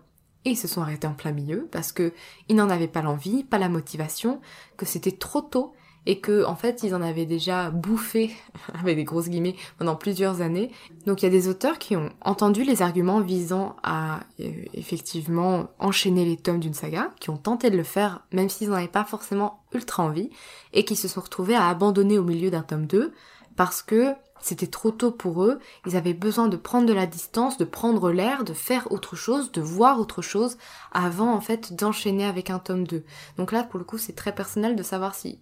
et 0.45 0.51
ils 0.51 0.57
se 0.57 0.69
sont 0.69 0.83
arrêtés 0.83 1.07
en 1.07 1.15
plein 1.15 1.33
milieu 1.33 1.69
parce 1.73 1.93
que 1.93 2.13
ils 2.49 2.57
n'en 2.57 2.69
avaient 2.69 2.87
pas 2.87 3.03
l'envie, 3.03 3.45
pas 3.45 3.59
la 3.59 3.69
motivation, 3.69 4.41
que 4.77 4.87
c'était 4.87 5.13
trop 5.13 5.41
tôt 5.41 5.73
et 6.07 6.21
que 6.21 6.45
en 6.45 6.57
fait 6.57 6.83
ils 6.83 6.95
en 6.95 7.03
avaient 7.03 7.27
déjà 7.27 7.71
bouffé 7.71 8.35
avec 8.81 8.97
des 8.97 9.05
grosses 9.05 9.29
guillemets 9.29 9.57
pendant 9.79 9.97
plusieurs 9.97 10.41
années. 10.41 10.71
Donc 11.07 11.23
il 11.23 11.27
y 11.27 11.29
a 11.29 11.31
des 11.31 11.49
auteurs 11.49 11.79
qui 11.79 11.97
ont 11.97 12.11
entendu 12.21 12.65
les 12.65 12.83
arguments 12.83 13.21
visant 13.21 13.77
à 13.83 14.21
euh, 14.41 14.51
effectivement 14.75 15.69
enchaîner 15.79 16.25
les 16.25 16.37
tomes 16.37 16.61
d'une 16.61 16.75
saga, 16.75 17.11
qui 17.21 17.31
ont 17.31 17.37
tenté 17.37 17.71
de 17.71 17.77
le 17.77 17.85
faire 17.85 18.23
même 18.33 18.49
s'ils 18.49 18.71
n'en 18.71 18.77
avaient 18.77 18.89
pas 18.89 19.05
forcément 19.05 19.65
ultra 19.73 20.03
envie 20.03 20.31
et 20.73 20.85
qui 20.85 20.97
se 20.97 21.09
sont 21.09 21.21
retrouvés 21.21 21.57
à 21.57 21.69
abandonner 21.69 22.19
au 22.19 22.25
milieu 22.25 22.51
d'un 22.51 22.63
tome 22.63 22.87
2 22.87 23.13
parce 23.57 23.83
que 23.83 24.15
c'était 24.45 24.67
trop 24.67 24.91
tôt 24.91 25.11
pour 25.11 25.43
eux, 25.45 25.59
ils 25.87 25.97
avaient 25.97 26.13
besoin 26.13 26.49
de 26.49 26.59
prendre 26.59 26.87
de 26.87 26.93
la 26.93 27.07
distance, 27.07 27.57
de 27.57 27.65
prendre 27.65 28.11
l'air, 28.11 28.45
de 28.45 28.53
faire 28.53 28.93
autre 28.93 29.17
chose, 29.17 29.53
de 29.53 29.63
voir 29.63 29.99
autre 29.99 30.21
chose 30.21 30.59
avant 30.93 31.33
en 31.33 31.41
fait 31.41 31.73
d'enchaîner 31.75 32.27
avec 32.27 32.51
un 32.51 32.59
tome 32.59 32.87
2. 32.87 33.05
Donc 33.39 33.53
là 33.53 33.63
pour 33.63 33.79
le 33.79 33.87
coup 33.87 33.97
c'est 33.97 34.13
très 34.13 34.35
personnel 34.35 34.77
de 34.77 34.83
savoir 34.83 35.15
si 35.15 35.41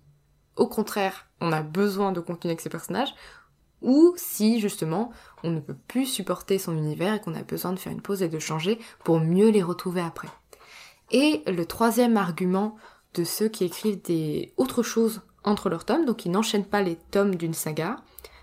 au 0.56 0.66
contraire, 0.66 1.26
on 1.40 1.52
a 1.52 1.62
besoin 1.62 2.12
de 2.12 2.20
continuer 2.20 2.52
avec 2.52 2.60
ces 2.60 2.68
personnages, 2.68 3.14
ou 3.80 4.14
si 4.16 4.60
justement 4.60 5.10
on 5.42 5.50
ne 5.50 5.60
peut 5.60 5.76
plus 5.88 6.06
supporter 6.06 6.58
son 6.58 6.76
univers 6.76 7.14
et 7.14 7.20
qu'on 7.20 7.34
a 7.34 7.42
besoin 7.42 7.72
de 7.72 7.78
faire 7.78 7.92
une 7.92 8.02
pause 8.02 8.22
et 8.22 8.28
de 8.28 8.38
changer 8.38 8.78
pour 9.04 9.18
mieux 9.18 9.50
les 9.50 9.62
retrouver 9.62 10.00
après. 10.00 10.28
Et 11.10 11.42
le 11.46 11.66
troisième 11.66 12.16
argument 12.16 12.76
de 13.14 13.24
ceux 13.24 13.48
qui 13.48 13.64
écrivent 13.64 14.00
des 14.02 14.54
autres 14.56 14.82
choses 14.82 15.22
entre 15.44 15.68
leurs 15.68 15.84
tomes, 15.84 16.04
donc 16.04 16.18
qui 16.18 16.28
n'enchaînent 16.28 16.64
pas 16.64 16.82
les 16.82 16.96
tomes 16.96 17.34
d'une 17.34 17.54
saga, 17.54 17.96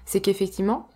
c'est 0.06 0.22
qu'effectivement, 0.22 0.90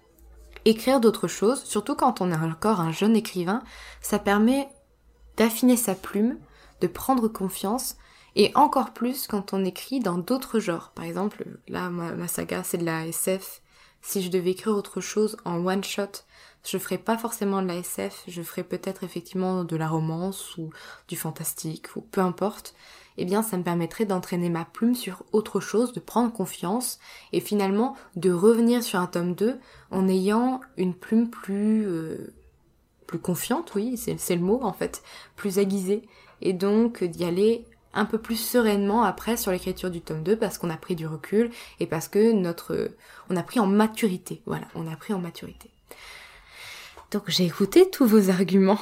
écrire 0.65 0.99
d'autres 0.99 1.27
choses, 1.27 1.63
surtout 1.63 1.95
quand 1.95 2.21
on 2.21 2.31
est 2.31 2.35
encore 2.35 2.81
un 2.81 2.91
jeune 2.91 3.15
écrivain, 3.15 3.63
ça 4.01 4.19
permet 4.19 4.69
d'affiner 5.37 5.77
sa 5.77 5.95
plume, 5.95 6.37
de 6.81 6.87
prendre 6.87 7.27
confiance, 7.27 7.95
et 8.35 8.51
encore 8.55 8.91
plus 8.91 9.27
quand 9.27 9.53
on 9.53 9.65
écrit 9.65 9.99
dans 9.99 10.17
d'autres 10.17 10.59
genres. 10.59 10.91
Par 10.95 11.05
exemple, 11.05 11.45
là, 11.67 11.89
ma, 11.89 12.27
saga, 12.27 12.63
c'est 12.63 12.77
de 12.77 12.85
la 12.85 13.07
SF. 13.07 13.61
Si 14.01 14.21
je 14.21 14.29
devais 14.29 14.51
écrire 14.51 14.75
autre 14.75 15.01
chose 15.01 15.37
en 15.45 15.65
one 15.65 15.83
shot, 15.83 16.23
je 16.65 16.77
ferais 16.77 16.97
pas 16.97 17.17
forcément 17.17 17.61
de 17.61 17.67
la 17.67 17.75
SF, 17.75 18.23
je 18.27 18.41
ferais 18.41 18.63
peut-être 18.63 19.03
effectivement 19.03 19.63
de 19.63 19.75
la 19.75 19.87
romance 19.87 20.57
ou 20.57 20.69
du 21.07 21.15
fantastique 21.15 21.95
ou 21.95 22.01
peu 22.01 22.21
importe. 22.21 22.73
Eh 23.17 23.25
bien, 23.25 23.43
ça 23.43 23.57
me 23.57 23.63
permettrait 23.63 24.05
d'entraîner 24.05 24.49
ma 24.49 24.65
plume 24.65 24.95
sur 24.95 25.23
autre 25.31 25.59
chose, 25.59 25.93
de 25.93 25.99
prendre 25.99 26.33
confiance 26.33 26.99
et 27.31 27.39
finalement 27.39 27.95
de 28.15 28.31
revenir 28.31 28.81
sur 28.81 28.99
un 28.99 29.05
tome 29.05 29.35
2 29.35 29.59
en 29.91 30.07
ayant 30.07 30.61
une 30.77 30.95
plume 30.95 31.29
plus 31.29 31.85
euh, 31.87 32.33
plus 33.05 33.19
confiante, 33.19 33.75
oui, 33.75 33.95
c'est 33.97 34.35
le 34.35 34.41
mot 34.41 34.59
en 34.63 34.73
fait, 34.73 35.03
plus 35.35 35.59
aiguisée 35.59 36.01
et 36.41 36.53
donc 36.53 37.03
d'y 37.03 37.25
aller 37.25 37.65
un 37.93 38.05
peu 38.05 38.17
plus 38.17 38.35
sereinement 38.35 39.03
après 39.03 39.37
sur 39.37 39.51
l'écriture 39.51 39.91
du 39.91 40.01
tome 40.01 40.23
2 40.23 40.35
parce 40.37 40.57
qu'on 40.57 40.69
a 40.69 40.77
pris 40.77 40.95
du 40.95 41.07
recul 41.07 41.51
et 41.79 41.87
parce 41.87 42.07
que 42.07 42.31
notre 42.31 42.91
on 43.29 43.35
a 43.35 43.43
pris 43.43 43.59
en 43.59 43.67
maturité. 43.67 44.41
Voilà, 44.45 44.67
on 44.75 44.91
a 44.91 44.95
pris 44.95 45.13
en 45.13 45.19
maturité. 45.19 45.69
Donc 47.11 47.23
j'ai 47.27 47.45
écouté 47.45 47.89
tous 47.89 48.07
vos 48.07 48.29
arguments, 48.29 48.79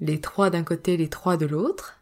les 0.00 0.20
trois 0.20 0.50
d'un 0.50 0.64
côté, 0.64 0.96
les 0.96 1.08
trois 1.08 1.36
de 1.36 1.46
l'autre, 1.46 1.98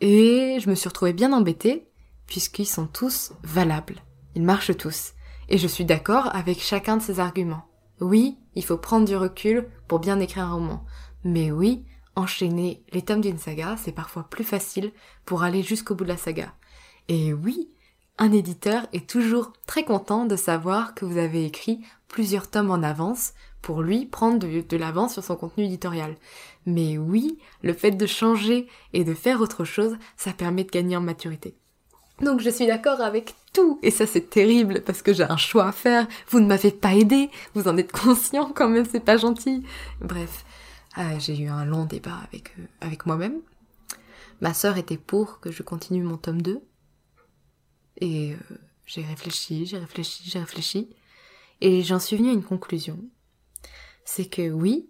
et 0.00 0.58
je 0.60 0.68
me 0.68 0.74
suis 0.74 0.88
retrouvée 0.88 1.12
bien 1.12 1.32
embêtée 1.32 1.86
puisqu'ils 2.26 2.66
sont 2.66 2.86
tous 2.86 3.32
valables. 3.42 4.02
Ils 4.34 4.42
marchent 4.42 4.76
tous. 4.76 5.12
Et 5.48 5.58
je 5.58 5.66
suis 5.66 5.84
d'accord 5.84 6.34
avec 6.34 6.60
chacun 6.60 6.96
de 6.96 7.02
ces 7.02 7.20
arguments. 7.20 7.66
Oui, 8.00 8.38
il 8.54 8.64
faut 8.64 8.78
prendre 8.78 9.06
du 9.06 9.16
recul 9.16 9.68
pour 9.88 9.98
bien 9.98 10.20
écrire 10.20 10.44
un 10.44 10.54
roman. 10.54 10.84
Mais 11.22 11.50
oui, 11.50 11.84
enchaîner 12.16 12.82
les 12.92 13.02
tomes 13.02 13.20
d'une 13.20 13.38
saga, 13.38 13.76
c'est 13.76 13.92
parfois 13.92 14.24
plus 14.24 14.44
facile 14.44 14.92
pour 15.24 15.42
aller 15.42 15.62
jusqu'au 15.62 15.94
bout 15.94 16.04
de 16.04 16.10
la 16.10 16.16
saga. 16.16 16.52
Et 17.08 17.32
oui, 17.32 17.68
un 18.18 18.32
éditeur 18.32 18.86
est 18.92 19.08
toujours 19.08 19.52
très 19.66 19.84
content 19.84 20.24
de 20.24 20.36
savoir 20.36 20.94
que 20.94 21.04
vous 21.04 21.18
avez 21.18 21.44
écrit 21.44 21.80
plusieurs 22.08 22.48
tomes 22.48 22.70
en 22.70 22.82
avance 22.82 23.32
pour 23.60 23.82
lui 23.82 24.06
prendre 24.06 24.38
de, 24.38 24.76
l'avance 24.76 25.14
sur 25.14 25.24
son 25.24 25.36
contenu 25.36 25.64
éditorial. 25.64 26.16
Mais 26.66 26.98
oui, 26.98 27.38
le 27.62 27.72
fait 27.72 27.90
de 27.90 28.06
changer 28.06 28.68
et 28.92 29.04
de 29.04 29.14
faire 29.14 29.40
autre 29.40 29.64
chose, 29.64 29.96
ça 30.16 30.32
permet 30.32 30.64
de 30.64 30.70
gagner 30.70 30.96
en 30.96 31.00
maturité. 31.00 31.56
Donc 32.20 32.40
je 32.40 32.50
suis 32.50 32.66
d'accord 32.66 33.00
avec 33.00 33.34
tout, 33.52 33.80
et 33.82 33.90
ça 33.90 34.06
c'est 34.06 34.30
terrible 34.30 34.82
parce 34.82 35.02
que 35.02 35.12
j'ai 35.12 35.24
un 35.24 35.36
choix 35.36 35.66
à 35.66 35.72
faire, 35.72 36.06
vous 36.28 36.38
ne 36.38 36.46
m'avez 36.46 36.70
pas 36.70 36.94
aidé, 36.94 37.28
vous 37.54 37.66
en 37.66 37.76
êtes 37.76 37.90
conscient 37.90 38.52
quand 38.54 38.68
même, 38.68 38.86
c'est 38.88 39.00
pas 39.00 39.16
gentil. 39.16 39.64
Bref, 40.00 40.44
ah, 40.94 41.18
j'ai 41.18 41.36
eu 41.38 41.48
un 41.48 41.64
long 41.64 41.84
débat 41.86 42.20
avec, 42.28 42.54
euh, 42.58 42.66
avec 42.80 43.06
moi-même. 43.06 43.40
Ma 44.40 44.54
sœur 44.54 44.76
était 44.76 44.98
pour 44.98 45.40
que 45.40 45.50
je 45.50 45.62
continue 45.62 46.02
mon 46.02 46.16
tome 46.16 46.42
2. 46.42 46.60
Et 48.00 48.32
euh, 48.32 48.56
j'ai 48.86 49.02
réfléchi, 49.02 49.66
j'ai 49.66 49.78
réfléchi, 49.78 50.22
j'ai 50.26 50.38
réfléchi. 50.38 50.90
Et 51.60 51.82
j'en 51.82 51.98
suis 51.98 52.16
venue 52.16 52.30
à 52.30 52.34
une 52.34 52.44
conclusion. 52.44 52.98
C'est 54.04 54.26
que 54.26 54.50
oui, 54.50 54.88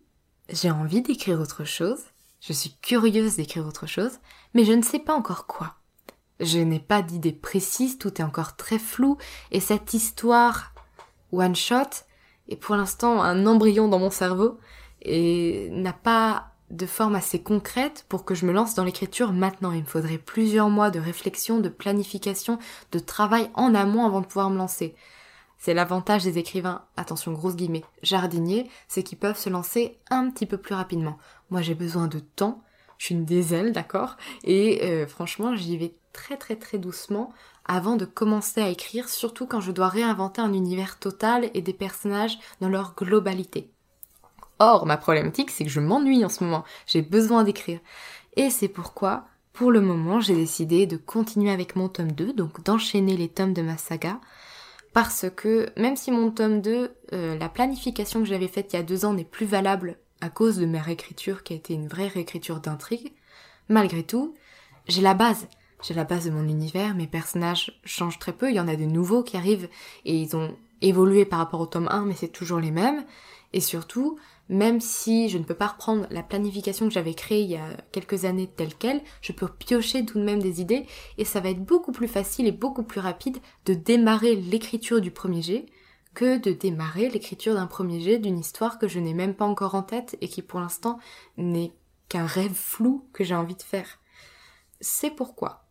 j'ai 0.50 0.70
envie 0.70 1.02
d'écrire 1.02 1.40
autre 1.40 1.64
chose. 1.64 2.00
Je 2.40 2.52
suis 2.52 2.76
curieuse 2.82 3.37
d'écrire 3.37 3.66
autre 3.66 3.87
chose. 3.87 4.18
Mais 4.52 4.64
je 4.64 4.73
ne 4.73 4.82
sais 4.82 4.99
pas 4.99 5.14
encore 5.14 5.46
quoi. 5.46 5.76
Je 6.40 6.58
n'ai 6.58 6.80
pas 6.80 7.00
d'idée 7.00 7.32
précise, 7.32 7.96
tout 7.96 8.20
est 8.20 8.25
encore 8.25 8.56
très 8.56 8.78
flou. 8.78 9.16
Et 9.52 9.61
cette 9.61 9.94
histoire 9.94 10.75
one 11.32 11.56
shot 11.56 12.04
est 12.49 12.56
pour 12.56 12.76
l'instant 12.76 13.23
un 13.23 13.46
embryon 13.46 13.88
dans 13.88 13.99
mon 13.99 14.11
cerveau 14.11 14.58
et 15.04 15.68
n'a 15.70 15.92
pas 15.92 16.49
de 16.70 16.87
forme 16.87 17.14
assez 17.14 17.42
concrète 17.42 18.04
pour 18.08 18.25
que 18.25 18.34
je 18.34 18.46
me 18.46 18.52
lance 18.52 18.75
dans 18.75 18.84
l'écriture 18.84 19.32
maintenant. 19.32 19.73
Il 19.73 19.82
me 19.82 19.87
faudrait 19.87 20.18
plusieurs 20.18 20.70
mois 20.70 20.90
de 20.90 20.99
réflexion, 20.99 21.61
de 21.61 21.68
planification, 21.68 22.58
de 22.92 22.99
travail 22.99 23.50
en 23.54 23.75
amont 23.75 24.06
avant 24.06 24.20
de 24.20 24.26
pouvoir 24.26 24.50
me 24.50 24.58
lancer. 24.58 24.94
C'est 25.58 25.75
l'avantage 25.75 26.25
des 26.25 26.37
écrivains, 26.37 26.84
attention 26.96 27.32
grosse 27.32 27.56
guillemets, 27.56 27.84
jardiniers, 28.02 28.68
c'est 28.88 29.02
qu'ils 29.02 29.18
peuvent 29.18 29.38
se 29.38 29.49
lancer 29.49 29.99
un 30.11 30.28
petit 30.30 30.46
peu 30.46 30.58
plus 30.58 30.75
rapidement. 30.75 31.16
Moi 31.50 31.62
j'ai 31.62 31.75
besoin 31.75 32.06
de 32.06 32.18
temps, 32.18 32.62
je 32.99 33.06
suis 33.06 33.14
une 33.14 33.25
des 33.25 33.73
d'accord? 33.73 34.16
Et 34.42 34.80
euh, 34.84 35.06
franchement 35.06 35.56
j'y 35.56 35.78
vais 35.78 35.94
très 36.12 36.37
très 36.37 36.56
très 36.56 36.78
doucement 36.78 37.32
avant 37.64 37.96
de 37.96 38.04
commencer 38.04 38.61
à 38.61 38.68
écrire, 38.68 39.08
surtout 39.08 39.46
quand 39.46 39.61
je 39.61 39.73
dois 39.73 39.88
réinventer 39.88 40.42
un 40.42 40.52
univers 40.52 40.99
total 40.99 41.50
et 41.54 41.62
des 41.62 41.73
personnages 41.73 42.38
dans 42.61 42.68
leur 42.68 42.94
globalité. 42.94 43.74
Or, 44.58 44.87
ma 44.87 44.96
problématique, 44.96 45.50
c'est 45.50 45.64
que 45.64 45.70
je 45.70 45.80
m'ennuie 45.80 46.25
en 46.25 46.28
ce 46.28 46.44
moment. 46.44 46.64
J'ai 46.87 47.02
besoin 47.02 47.44
d'écrire. 47.44 47.80
Et 48.37 48.50
c'est 48.50 48.68
pourquoi, 48.68 49.26
pour 49.52 49.70
le 49.70 49.80
moment, 49.80 50.20
j'ai 50.20 50.34
décidé 50.34 50.87
de 50.87 50.96
continuer 50.96 51.50
avec 51.50 51.76
mon 51.76 51.88
tome 51.88 52.12
2, 52.12 52.32
donc 52.32 52.62
d'enchaîner 52.64 53.16
les 53.16 53.28
tomes 53.28 53.52
de 53.52 53.62
ma 53.62 53.76
saga. 53.76 54.20
Parce 54.92 55.26
que, 55.34 55.68
même 55.76 55.96
si 55.96 56.11
mon 56.11 56.30
tome 56.30 56.61
2, 56.61 56.94
euh, 57.12 57.38
la 57.38 57.49
planification 57.49 58.20
que 58.20 58.26
j'avais 58.26 58.49
faite 58.49 58.73
il 58.73 58.76
y 58.76 58.78
a 58.78 58.84
deux 58.84 59.04
ans 59.04 59.12
n'est 59.12 59.25
plus 59.25 59.46
valable 59.46 59.96
à 60.20 60.30
cause 60.30 60.58
de 60.58 60.66
ma 60.66 60.80
réécriture 60.80 61.42
qui 61.42 61.52
a 61.52 61.56
été 61.56 61.75
une 61.75 61.88
vraie 61.88 62.08
réécriture 62.08 62.61
d'intrigue, 62.61 63.12
malgré 63.68 64.04
tout, 64.04 64.34
j'ai 64.87 65.02
la 65.02 65.14
base. 65.14 65.49
J'ai 65.82 65.94
la 65.94 66.04
base 66.04 66.25
de 66.25 66.30
mon 66.30 66.49
univers, 66.49 66.94
mes 66.94 67.06
personnages 67.06 67.78
changent 67.84 68.18
très 68.18 68.32
peu, 68.32 68.50
il 68.50 68.54
y 68.54 68.61
en 68.61 68.68
a 68.68 68.76
de 68.76 68.84
nouveaux 68.84 69.23
qui 69.23 69.37
arrivent 69.37 69.68
et 70.04 70.16
ils 70.16 70.34
ont 70.34 70.56
évolué 70.80 71.25
par 71.25 71.40
rapport 71.40 71.61
au 71.61 71.66
tome 71.66 71.88
1, 71.90 72.06
mais 72.06 72.14
c'est 72.14 72.28
toujours 72.28 72.61
les 72.61 72.70
mêmes. 72.70 73.04
Et 73.52 73.61
surtout, 73.61 74.18
même 74.48 74.80
si 74.80 75.28
je 75.28 75.38
ne 75.38 75.44
peux 75.44 75.54
pas 75.54 75.68
reprendre 75.68 76.06
la 76.10 76.22
planification 76.22 76.86
que 76.86 76.92
j'avais 76.92 77.14
créée 77.14 77.42
il 77.42 77.50
y 77.50 77.56
a 77.56 77.68
quelques 77.92 78.24
années 78.24 78.50
telle 78.54 78.74
qu'elle, 78.74 79.02
je 79.22 79.32
peux 79.32 79.48
piocher 79.48 80.04
tout 80.04 80.18
de 80.18 80.24
même 80.24 80.42
des 80.42 80.60
idées 80.60 80.86
et 81.18 81.24
ça 81.24 81.40
va 81.40 81.50
être 81.50 81.64
beaucoup 81.64 81.92
plus 81.92 82.08
facile 82.08 82.46
et 82.46 82.52
beaucoup 82.52 82.82
plus 82.82 83.00
rapide 83.00 83.38
de 83.64 83.74
démarrer 83.74 84.36
l'écriture 84.36 85.00
du 85.00 85.10
premier 85.10 85.42
jet 85.42 85.66
que 86.14 86.38
de 86.38 86.52
démarrer 86.52 87.08
l'écriture 87.08 87.54
d'un 87.54 87.66
premier 87.66 88.00
jet 88.00 88.18
d'une 88.18 88.38
histoire 88.38 88.78
que 88.78 88.88
je 88.88 89.00
n'ai 89.00 89.14
même 89.14 89.34
pas 89.34 89.44
encore 89.44 89.74
en 89.74 89.82
tête 89.82 90.16
et 90.20 90.28
qui 90.28 90.42
pour 90.42 90.60
l'instant 90.60 90.98
n'est 91.36 91.72
qu'un 92.08 92.26
rêve 92.26 92.54
flou 92.54 93.08
que 93.12 93.24
j'ai 93.24 93.34
envie 93.34 93.56
de 93.56 93.62
faire. 93.62 93.98
C'est 94.80 95.10
pourquoi 95.10 95.63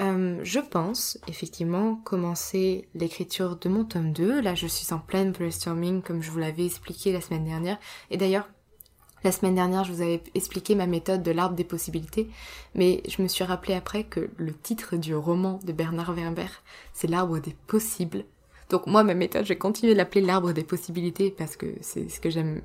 euh, 0.00 0.38
je 0.42 0.60
pense 0.60 1.18
effectivement 1.26 1.96
commencer 1.96 2.88
l'écriture 2.94 3.56
de 3.56 3.68
mon 3.68 3.84
tome 3.84 4.12
2. 4.12 4.40
Là, 4.40 4.54
je 4.54 4.66
suis 4.66 4.92
en 4.92 4.98
pleine 4.98 5.32
brainstorming 5.32 6.02
comme 6.02 6.22
je 6.22 6.30
vous 6.30 6.38
l'avais 6.38 6.66
expliqué 6.66 7.12
la 7.12 7.20
semaine 7.20 7.44
dernière. 7.44 7.78
Et 8.10 8.16
d'ailleurs, 8.16 8.48
la 9.24 9.32
semaine 9.32 9.56
dernière, 9.56 9.82
je 9.82 9.92
vous 9.92 10.00
avais 10.00 10.22
expliqué 10.34 10.76
ma 10.76 10.86
méthode 10.86 11.24
de 11.24 11.32
l'arbre 11.32 11.56
des 11.56 11.64
possibilités, 11.64 12.28
mais 12.76 13.02
je 13.08 13.20
me 13.20 13.26
suis 13.26 13.42
rappelé 13.42 13.74
après 13.74 14.04
que 14.04 14.30
le 14.36 14.54
titre 14.54 14.96
du 14.96 15.16
roman 15.16 15.58
de 15.64 15.72
Bernard 15.72 16.12
Werber, 16.12 16.46
c'est 16.92 17.08
l'arbre 17.08 17.40
des 17.40 17.56
possibles. 17.66 18.24
Donc 18.70 18.86
moi, 18.86 19.02
ma 19.02 19.14
méthode, 19.14 19.44
je 19.44 19.48
vais 19.48 19.58
continuer 19.58 19.94
de 19.94 19.98
l'appeler 19.98 20.20
l'arbre 20.20 20.52
des 20.52 20.62
possibilités 20.62 21.30
parce 21.30 21.56
que 21.56 21.66
c'est 21.80 22.08
ce 22.08 22.20
que 22.20 22.30
j'aime 22.30 22.62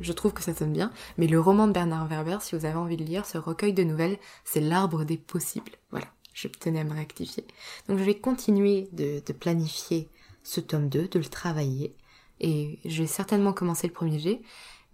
je 0.00 0.12
trouve 0.12 0.32
que 0.32 0.42
ça 0.42 0.54
sonne 0.54 0.72
bien, 0.72 0.90
mais 1.18 1.26
le 1.26 1.40
roman 1.40 1.66
de 1.66 1.72
Bernard 1.72 2.06
Werber, 2.08 2.38
si 2.40 2.56
vous 2.56 2.64
avez 2.64 2.76
envie 2.76 2.96
de 2.96 3.04
lire, 3.04 3.26
ce 3.26 3.36
recueil 3.36 3.72
de 3.72 3.82
nouvelles, 3.82 4.16
c'est 4.44 4.60
l'arbre 4.60 5.04
des 5.04 5.18
possibles. 5.18 5.72
Voilà 5.90 6.06
je 6.36 6.48
tenais 6.48 6.80
à 6.80 6.84
me 6.84 6.94
rectifier. 6.94 7.44
Donc 7.88 7.98
je 7.98 8.04
vais 8.04 8.14
continuer 8.14 8.88
de, 8.92 9.20
planifier 9.32 10.08
ce 10.44 10.60
tome 10.60 10.88
2, 10.88 11.08
de 11.08 11.18
le 11.18 11.24
travailler, 11.24 11.94
et 12.40 12.78
je 12.84 13.02
vais 13.02 13.08
certainement 13.08 13.54
commencer 13.54 13.86
le 13.86 13.92
premier 13.92 14.18
jet, 14.18 14.42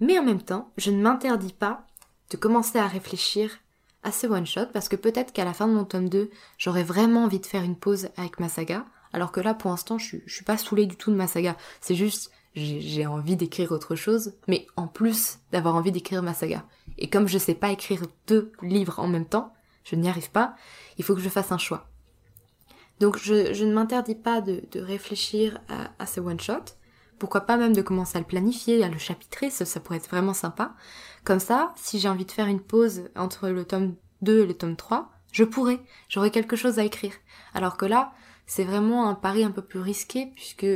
mais 0.01 0.19
en 0.19 0.25
même 0.25 0.41
temps, 0.41 0.71
je 0.79 0.93
ne 0.93 1.03
m'interdis 1.03 1.53
pas 1.53 1.85
de 2.31 2.37
commencer 2.37 2.79
à 2.79 2.87
réfléchir 2.87 3.59
à 4.05 4.13
ce 4.13 4.27
one-shot, 4.29 4.67
parce 4.73 4.89
que 4.89 4.97
peut-être 4.97 5.33
qu'à 5.33 5.45
la 5.45 5.53
fin 5.53 5.67
de 5.67 5.75
mon 5.75 5.85
tome 5.85 6.09
2, 6.09 6.31
j'aurais 6.59 6.85
vraiment 6.85 7.25
envie 7.25 7.41
de 7.41 7.47
faire 7.47 7.65
une 7.65 7.77
pause 7.77 8.09
avec 8.17 8.39
ma 8.39 8.49
saga, 8.49 8.87
alors 9.13 9.33
que 9.33 9.41
là, 9.41 9.53
pour 9.53 9.71
l'instant, 9.71 9.99
je, 9.99 10.19
je 10.25 10.35
suis 10.35 10.45
pas 10.45 10.57
saoulée 10.57 10.87
du 10.87 10.97
tout 10.97 11.11
de 11.11 11.17
ma 11.17 11.27
saga. 11.27 11.57
C'est 11.81 11.95
juste, 11.95 12.31
j'ai 12.55 13.07
envie 13.07 13.37
d'écrire 13.37 13.73
autre 13.73 13.97
chose, 13.97 14.35
mais 14.47 14.67
en 14.77 14.87
plus 14.87 15.39
d'avoir 15.51 15.75
envie 15.75 15.93
d'écrire 15.93 16.23
ma 16.23 16.35
saga. 16.35 16.65
Et 16.99 17.11
comme 17.11 17.29
je 17.29 17.39
sais 17.39 17.55
pas 17.55 17.73
écrire 17.73 18.03
deux 18.27 18.53
livres 18.63 19.01
en 19.01 19.09
même 19.09 19.27
temps, 19.27 19.53
je 19.85 19.97
n'y 19.97 20.09
arrive 20.09 20.31
pas, 20.31 20.55
il 20.99 21.05
faut 21.05 21.15
que 21.15 21.21
je 21.21 21.29
fasse 21.29 21.53
un 21.53 21.59
choix. 21.59 21.89
Donc 23.01 23.19
je, 23.19 23.65
ne 23.65 23.73
m'interdis 23.73 24.15
pas 24.15 24.41
de, 24.41 24.63
réfléchir 24.77 25.61
à, 25.99 26.07
ce 26.07 26.21
one-shot, 26.21 26.77
pourquoi 27.19 27.43
pas 27.43 27.57
même 27.57 27.73
de 27.73 27.83
commencer 27.83 28.17
à 28.17 28.21
le 28.21 28.27
planifier, 28.27 28.85
à 28.85 28.89
le 28.89 28.99
chapitrer, 28.99 29.51
ça, 29.51 29.65
ça 29.65 29.81
pourrait 29.81 29.99
être 29.99 30.11
vraiment 30.11 30.35
sympa. 30.35 30.75
Comme 31.25 31.41
ça, 31.41 31.73
si 31.77 31.99
j'ai 31.99 32.09
envie 32.09 32.25
de 32.25 32.31
faire 32.33 32.47
une 32.47 32.61
pause 32.61 33.11
entre 33.17 33.49
le 33.49 33.65
tome 33.65 33.95
2 34.23 34.43
et 34.43 34.47
le 34.47 34.55
tome 34.55 34.77
3, 34.77 35.11
je 35.33 35.45
pourrais, 35.45 35.81
j'aurais 36.09 36.31
quelque 36.31 36.57
chose 36.57 36.79
à 36.79 36.85
écrire. 36.85 37.15
Alors 37.55 37.77
que 37.77 37.87
là, 37.87 38.13
c'est 38.47 38.65
vraiment 38.65 39.09
un 39.09 39.15
pari 39.15 39.45
un 39.45 39.51
peu 39.51 39.63
plus 39.63 39.81
risqué 39.81 40.27
puisque 40.35 40.67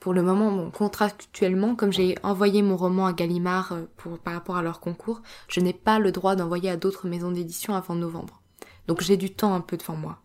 pour 0.00 0.12
le 0.12 0.22
moment, 0.22 0.70
contractuellement, 0.70 1.74
comme 1.74 1.92
j'ai 1.92 2.16
envoyé 2.22 2.62
mon 2.62 2.76
roman 2.76 3.06
à 3.06 3.12
Gallimard 3.12 3.72
euh, 3.72 3.82
pour, 3.96 4.18
par 4.18 4.34
rapport 4.34 4.56
à 4.56 4.62
leur 4.62 4.80
concours, 4.80 5.22
je 5.48 5.60
n'ai 5.60 5.72
pas 5.72 5.98
le 5.98 6.12
droit 6.12 6.36
d'envoyer 6.36 6.70
à 6.70 6.76
d'autres 6.76 7.08
maisons 7.08 7.30
d'édition 7.30 7.74
avant 7.74 7.94
novembre. 7.94 8.42
Donc 8.86 9.00
j'ai 9.00 9.16
du 9.16 9.30
temps 9.30 9.54
un 9.54 9.60
peu 9.60 9.76
devant 9.76 9.96
moi. 9.96 10.18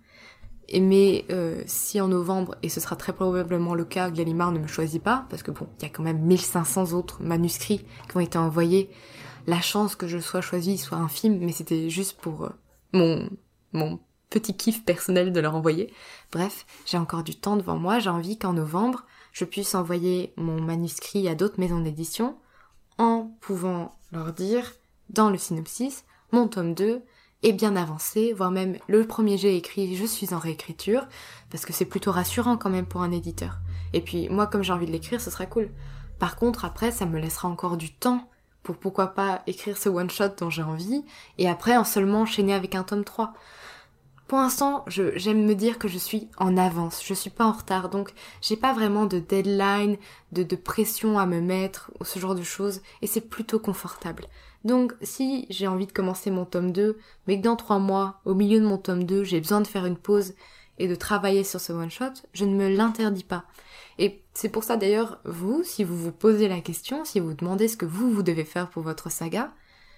Et 0.67 0.79
mais 0.79 1.25
euh, 1.31 1.61
si 1.65 1.99
en 1.99 2.07
novembre, 2.07 2.55
et 2.63 2.69
ce 2.69 2.79
sera 2.79 2.95
très 2.95 3.13
probablement 3.13 3.75
le 3.75 3.83
cas, 3.83 4.09
Gallimard 4.09 4.51
ne 4.51 4.59
me 4.59 4.67
choisit 4.67 5.03
pas, 5.03 5.25
parce 5.29 5.43
que 5.43 5.51
bon, 5.51 5.67
il 5.79 5.83
y 5.83 5.85
a 5.85 5.89
quand 5.89 6.03
même 6.03 6.19
1500 6.19 6.93
autres 6.93 7.21
manuscrits 7.21 7.85
qui 8.09 8.17
ont 8.17 8.21
été 8.21 8.37
envoyés, 8.37 8.89
la 9.47 9.59
chance 9.59 9.95
que 9.95 10.07
je 10.07 10.19
sois 10.19 10.41
choisie 10.41 10.77
soit 10.77 10.97
infime, 10.97 11.39
mais 11.39 11.51
c'était 11.51 11.89
juste 11.89 12.17
pour 12.21 12.45
euh, 12.45 12.49
mon, 12.93 13.29
mon 13.73 13.99
petit 14.29 14.55
kiff 14.55 14.85
personnel 14.85 15.33
de 15.33 15.39
leur 15.39 15.55
envoyer. 15.55 15.93
Bref, 16.31 16.65
j'ai 16.85 16.97
encore 16.97 17.23
du 17.23 17.35
temps 17.35 17.57
devant 17.57 17.77
moi, 17.77 17.99
j'ai 17.99 18.09
envie 18.09 18.37
qu'en 18.37 18.53
novembre, 18.53 19.05
je 19.31 19.45
puisse 19.45 19.75
envoyer 19.75 20.33
mon 20.37 20.61
manuscrit 20.61 21.27
à 21.27 21.35
d'autres 21.35 21.59
maisons 21.59 21.79
d'édition 21.79 22.37
en 22.97 23.31
pouvant 23.41 23.95
leur 24.11 24.33
dire 24.33 24.73
dans 25.09 25.29
le 25.29 25.37
synopsis, 25.37 26.05
mon 26.31 26.47
tome 26.47 26.73
2 26.73 27.01
est 27.43 27.53
bien 27.53 27.75
avancé, 27.75 28.33
voire 28.33 28.51
même 28.51 28.77
le 28.87 29.07
premier 29.07 29.37
jet 29.37 29.57
écrit, 29.57 29.95
je 29.95 30.05
suis 30.05 30.33
en 30.33 30.39
réécriture, 30.39 31.07
parce 31.49 31.65
que 31.65 31.73
c'est 31.73 31.85
plutôt 31.85 32.11
rassurant 32.11 32.57
quand 32.57 32.69
même 32.69 32.85
pour 32.85 33.01
un 33.01 33.11
éditeur. 33.11 33.59
Et 33.93 34.01
puis 34.01 34.29
moi 34.29 34.47
comme 34.47 34.63
j'ai 34.63 34.73
envie 34.73 34.85
de 34.85 34.91
l'écrire, 34.91 35.21
ce 35.21 35.31
sera 35.31 35.45
cool. 35.45 35.69
Par 36.19 36.35
contre 36.35 36.65
après 36.65 36.91
ça 36.91 37.05
me 37.05 37.19
laissera 37.19 37.47
encore 37.47 37.77
du 37.77 37.93
temps 37.93 38.29
pour 38.63 38.77
pourquoi 38.77 39.07
pas 39.07 39.41
écrire 39.47 39.77
ce 39.77 39.89
one 39.89 40.09
shot 40.09 40.29
dont 40.37 40.51
j'ai 40.51 40.61
envie, 40.61 41.03
et 41.37 41.49
après 41.49 41.75
en 41.77 41.83
seulement 41.83 42.21
enchaîner 42.21 42.53
avec 42.53 42.75
un 42.75 42.83
tome 42.83 43.03
3. 43.03 43.33
Pour 44.31 44.39
l'instant, 44.39 44.85
j'aime 44.87 45.43
me 45.43 45.55
dire 45.55 45.77
que 45.77 45.89
je 45.89 45.97
suis 45.97 46.29
en 46.37 46.55
avance, 46.55 47.03
je 47.05 47.13
suis 47.13 47.29
pas 47.29 47.43
en 47.43 47.51
retard, 47.51 47.89
donc 47.89 48.13
j'ai 48.41 48.55
pas 48.55 48.71
vraiment 48.71 49.05
de 49.05 49.19
deadline, 49.19 49.97
de, 50.31 50.55
pression 50.55 51.19
à 51.19 51.25
me 51.25 51.41
mettre, 51.41 51.91
ou 51.99 52.05
ce 52.05 52.17
genre 52.17 52.33
de 52.33 52.41
choses, 52.41 52.79
et 53.01 53.07
c'est 53.07 53.19
plutôt 53.19 53.59
confortable. 53.59 54.27
Donc 54.63 54.93
si 55.01 55.47
j'ai 55.49 55.67
envie 55.67 55.85
de 55.85 55.91
commencer 55.91 56.31
mon 56.31 56.45
tome 56.45 56.71
2, 56.71 56.97
mais 57.27 57.39
que 57.39 57.43
dans 57.43 57.57
trois 57.57 57.79
mois, 57.79 58.21
au 58.23 58.33
milieu 58.33 58.61
de 58.61 58.65
mon 58.65 58.77
tome 58.77 59.03
2, 59.03 59.25
j'ai 59.25 59.41
besoin 59.41 59.59
de 59.59 59.67
faire 59.67 59.85
une 59.85 59.97
pause 59.97 60.33
et 60.79 60.87
de 60.87 60.95
travailler 60.95 61.43
sur 61.43 61.59
ce 61.59 61.73
one-shot, 61.73 62.13
je 62.31 62.45
ne 62.45 62.55
me 62.55 62.73
l'interdis 62.73 63.25
pas. 63.25 63.43
Et 63.99 64.23
c'est 64.33 64.47
pour 64.47 64.63
ça 64.63 64.77
d'ailleurs, 64.77 65.19
vous, 65.25 65.61
si 65.65 65.83
vous 65.83 65.97
vous 65.97 66.13
posez 66.13 66.47
la 66.47 66.61
question, 66.61 67.03
si 67.03 67.19
vous 67.19 67.33
demandez 67.33 67.67
ce 67.67 67.75
que 67.75 67.85
vous, 67.85 68.09
vous 68.09 68.23
devez 68.23 68.45
faire 68.45 68.69
pour 68.69 68.83
votre 68.83 69.11
saga, 69.11 69.51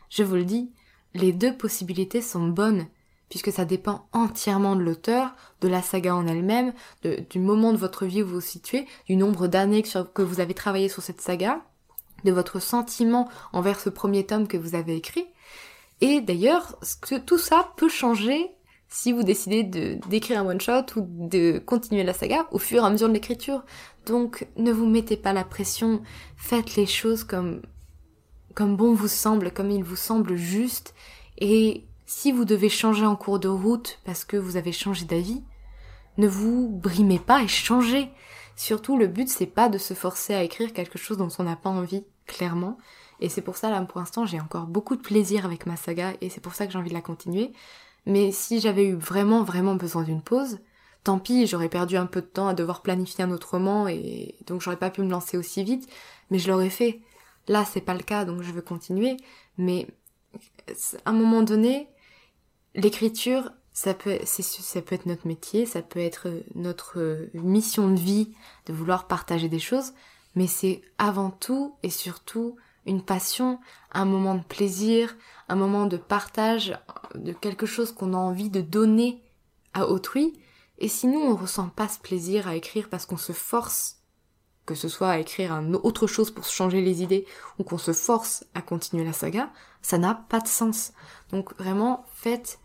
je 0.09 0.23
vous 0.23 0.33
le 0.33 0.45
dis, 0.45 0.71
les 1.13 1.33
deux 1.33 1.55
possibilités 1.55 2.23
sont 2.23 2.47
bonnes 2.47 2.87
puisque 3.33 3.51
ça 3.51 3.65
dépend 3.65 4.07
entièrement 4.13 4.75
de 4.75 4.83
l'auteur, 4.83 5.33
de 5.61 5.67
la 5.67 5.81
saga 5.81 6.13
en 6.13 6.27
elle-même, 6.27 6.71
du 7.31 7.39
moment 7.39 7.73
de 7.73 7.77
votre 7.77 8.05
vie 8.05 8.21
où 8.21 8.27
vous 8.27 8.35
vous 8.35 8.41
situez, 8.41 8.85
du 9.07 9.15
nombre 9.15 9.47
d'années 9.47 9.81
que, 9.81 10.21
vous 10.21 10.39
avez 10.39 10.53
travaillé 10.53 10.87
sur 10.87 11.01
cette 11.01 11.19
saga, 11.19 11.63
de 12.25 12.31
votre 12.31 12.59
sentiment 12.59 13.27
envers 13.51 13.79
ce 13.79 13.89
premier 13.89 14.23
tome 14.23 14.47
que 14.47 14.55
vous 14.55 14.75
avez 14.75 14.95
écrit. 14.95 15.25
Et 15.99 16.21
d'ailleurs, 16.21 16.77
tout 17.25 17.39
ça 17.39 17.71
peut 17.75 17.89
changer 17.89 18.51
si 18.87 19.11
vous 19.11 19.23
décidez 19.23 19.63
d'écrire 19.63 20.41
un 20.41 20.45
one-shot 20.45 20.95
ou 20.95 21.07
de 21.27 21.57
continuer 21.57 22.03
la 22.03 22.13
saga 22.13 22.45
au 22.51 22.59
fur 22.59 22.83
et 22.83 22.85
à 22.85 22.91
mesure 22.91 23.07
de 23.07 23.13
l'écriture. 23.13 23.63
Donc 24.05 24.45
ne 24.57 24.71
vous 24.71 24.85
mettez 24.85 25.17
pas 25.17 25.33
la 25.33 25.43
pression, 25.43 26.03
faites 26.37 26.75
les 26.75 26.85
choses 26.85 27.23
comme, 27.23 27.63
comme 28.53 28.77
bon 28.77 28.93
vous 28.93 29.07
semble, 29.07 29.49
comme 29.49 29.71
il 29.71 29.83
vous 29.83 29.95
semble 29.95 30.35
juste, 30.35 30.93
et 31.39 31.87
si 32.05 32.31
vous 32.31 32.45
devez 32.45 32.69
changer 32.69 33.05
en 33.05 33.15
cours 33.15 33.39
de 33.39 33.47
route 33.47 33.99
parce 34.05 34.25
que 34.25 34.37
vous 34.37 34.57
avez 34.57 34.71
changé 34.71 35.05
d'avis, 35.05 35.43
ne 36.17 36.27
vous 36.27 36.69
brimez 36.69 37.19
pas 37.19 37.41
et 37.41 37.47
changez. 37.47 38.09
Surtout, 38.55 38.97
le 38.97 39.07
but, 39.07 39.29
c'est 39.29 39.47
pas 39.47 39.69
de 39.69 39.77
se 39.77 39.93
forcer 39.93 40.33
à 40.33 40.43
écrire 40.43 40.73
quelque 40.73 40.99
chose 40.99 41.17
dont 41.17 41.29
on 41.39 41.43
n'a 41.43 41.55
pas 41.55 41.69
envie, 41.69 42.03
clairement. 42.27 42.77
Et 43.19 43.29
c'est 43.29 43.41
pour 43.41 43.57
ça, 43.57 43.69
là, 43.69 43.81
pour 43.81 43.99
l'instant, 43.99 44.25
j'ai 44.25 44.39
encore 44.39 44.65
beaucoup 44.65 44.95
de 44.95 45.01
plaisir 45.01 45.45
avec 45.45 45.65
ma 45.65 45.75
saga 45.75 46.13
et 46.21 46.29
c'est 46.29 46.41
pour 46.41 46.53
ça 46.53 46.65
que 46.65 46.73
j'ai 46.73 46.77
envie 46.77 46.89
de 46.89 46.93
la 46.93 47.01
continuer. 47.01 47.51
Mais 48.05 48.31
si 48.31 48.59
j'avais 48.59 48.85
eu 48.85 48.95
vraiment, 48.95 49.43
vraiment 49.43 49.75
besoin 49.75 50.03
d'une 50.03 50.21
pause, 50.21 50.59
tant 51.03 51.19
pis, 51.19 51.47
j'aurais 51.47 51.69
perdu 51.69 51.95
un 51.95 52.05
peu 52.05 52.21
de 52.21 52.27
temps 52.27 52.47
à 52.47 52.53
devoir 52.53 52.81
planifier 52.81 53.23
un 53.23 53.31
autre 53.31 53.57
et 53.89 54.35
donc 54.45 54.61
j'aurais 54.61 54.77
pas 54.77 54.89
pu 54.89 55.01
me 55.01 55.09
lancer 55.09 55.37
aussi 55.37 55.63
vite, 55.63 55.89
mais 56.29 56.37
je 56.37 56.51
l'aurais 56.51 56.69
fait. 56.69 56.99
Là, 57.47 57.65
c'est 57.65 57.81
pas 57.81 57.93
le 57.93 58.03
cas, 58.03 58.25
donc 58.25 58.41
je 58.41 58.51
veux 58.51 58.61
continuer. 58.61 59.17
Mais 59.57 59.87
à 61.05 61.09
un 61.09 61.13
moment 61.13 61.43
donné, 61.43 61.89
l'écriture, 62.75 63.51
ça 63.73 63.93
peut, 63.93 64.19
ça 64.25 64.81
peut 64.81 64.95
être 64.95 65.05
notre 65.05 65.27
métier, 65.27 65.65
ça 65.65 65.81
peut 65.81 65.99
être 65.99 66.27
notre 66.55 67.27
mission 67.33 67.89
de 67.89 67.99
vie 67.99 68.33
de 68.65 68.73
vouloir 68.73 69.07
partager 69.07 69.49
des 69.49 69.59
choses, 69.59 69.93
mais 70.35 70.47
c'est 70.47 70.81
avant 70.97 71.31
tout 71.31 71.75
et 71.83 71.89
surtout 71.89 72.55
une 72.85 73.03
passion, 73.03 73.59
un 73.91 74.05
moment 74.05 74.35
de 74.35 74.43
plaisir, 74.43 75.15
un 75.49 75.55
moment 75.55 75.85
de 75.85 75.97
partage 75.97 76.77
de 77.15 77.31
quelque 77.31 77.65
chose 77.65 77.91
qu'on 77.91 78.13
a 78.13 78.17
envie 78.17 78.49
de 78.49 78.61
donner 78.61 79.23
à 79.73 79.87
autrui. 79.87 80.33
Et 80.79 80.87
si 80.87 81.07
nous, 81.07 81.19
on 81.19 81.35
ressent 81.35 81.69
pas 81.69 81.87
ce 81.87 81.99
plaisir 81.99 82.47
à 82.47 82.55
écrire 82.55 82.89
parce 82.89 83.05
qu'on 83.05 83.17
se 83.17 83.31
force, 83.31 84.02
que 84.65 84.75
ce 84.75 84.87
soit 84.87 85.09
à 85.09 85.17
écrire 85.17 85.51
un 85.51 85.73
autre 85.73 86.07
chose 86.07 86.31
pour 86.31 86.45
changer 86.45 86.81
les 86.81 87.03
idées 87.03 87.25
ou 87.59 87.63
qu'on 87.63 87.77
se 87.77 87.93
force 87.93 88.45
à 88.53 88.61
continuer 88.61 89.03
la 89.03 89.13
saga, 89.13 89.49
ça 89.81 89.97
n'a 89.97 90.15
pas 90.29 90.39
de 90.39 90.47
sens. 90.47 90.93
Donc 91.31 91.55
vraiment, 91.57 92.05
faites 92.13 92.59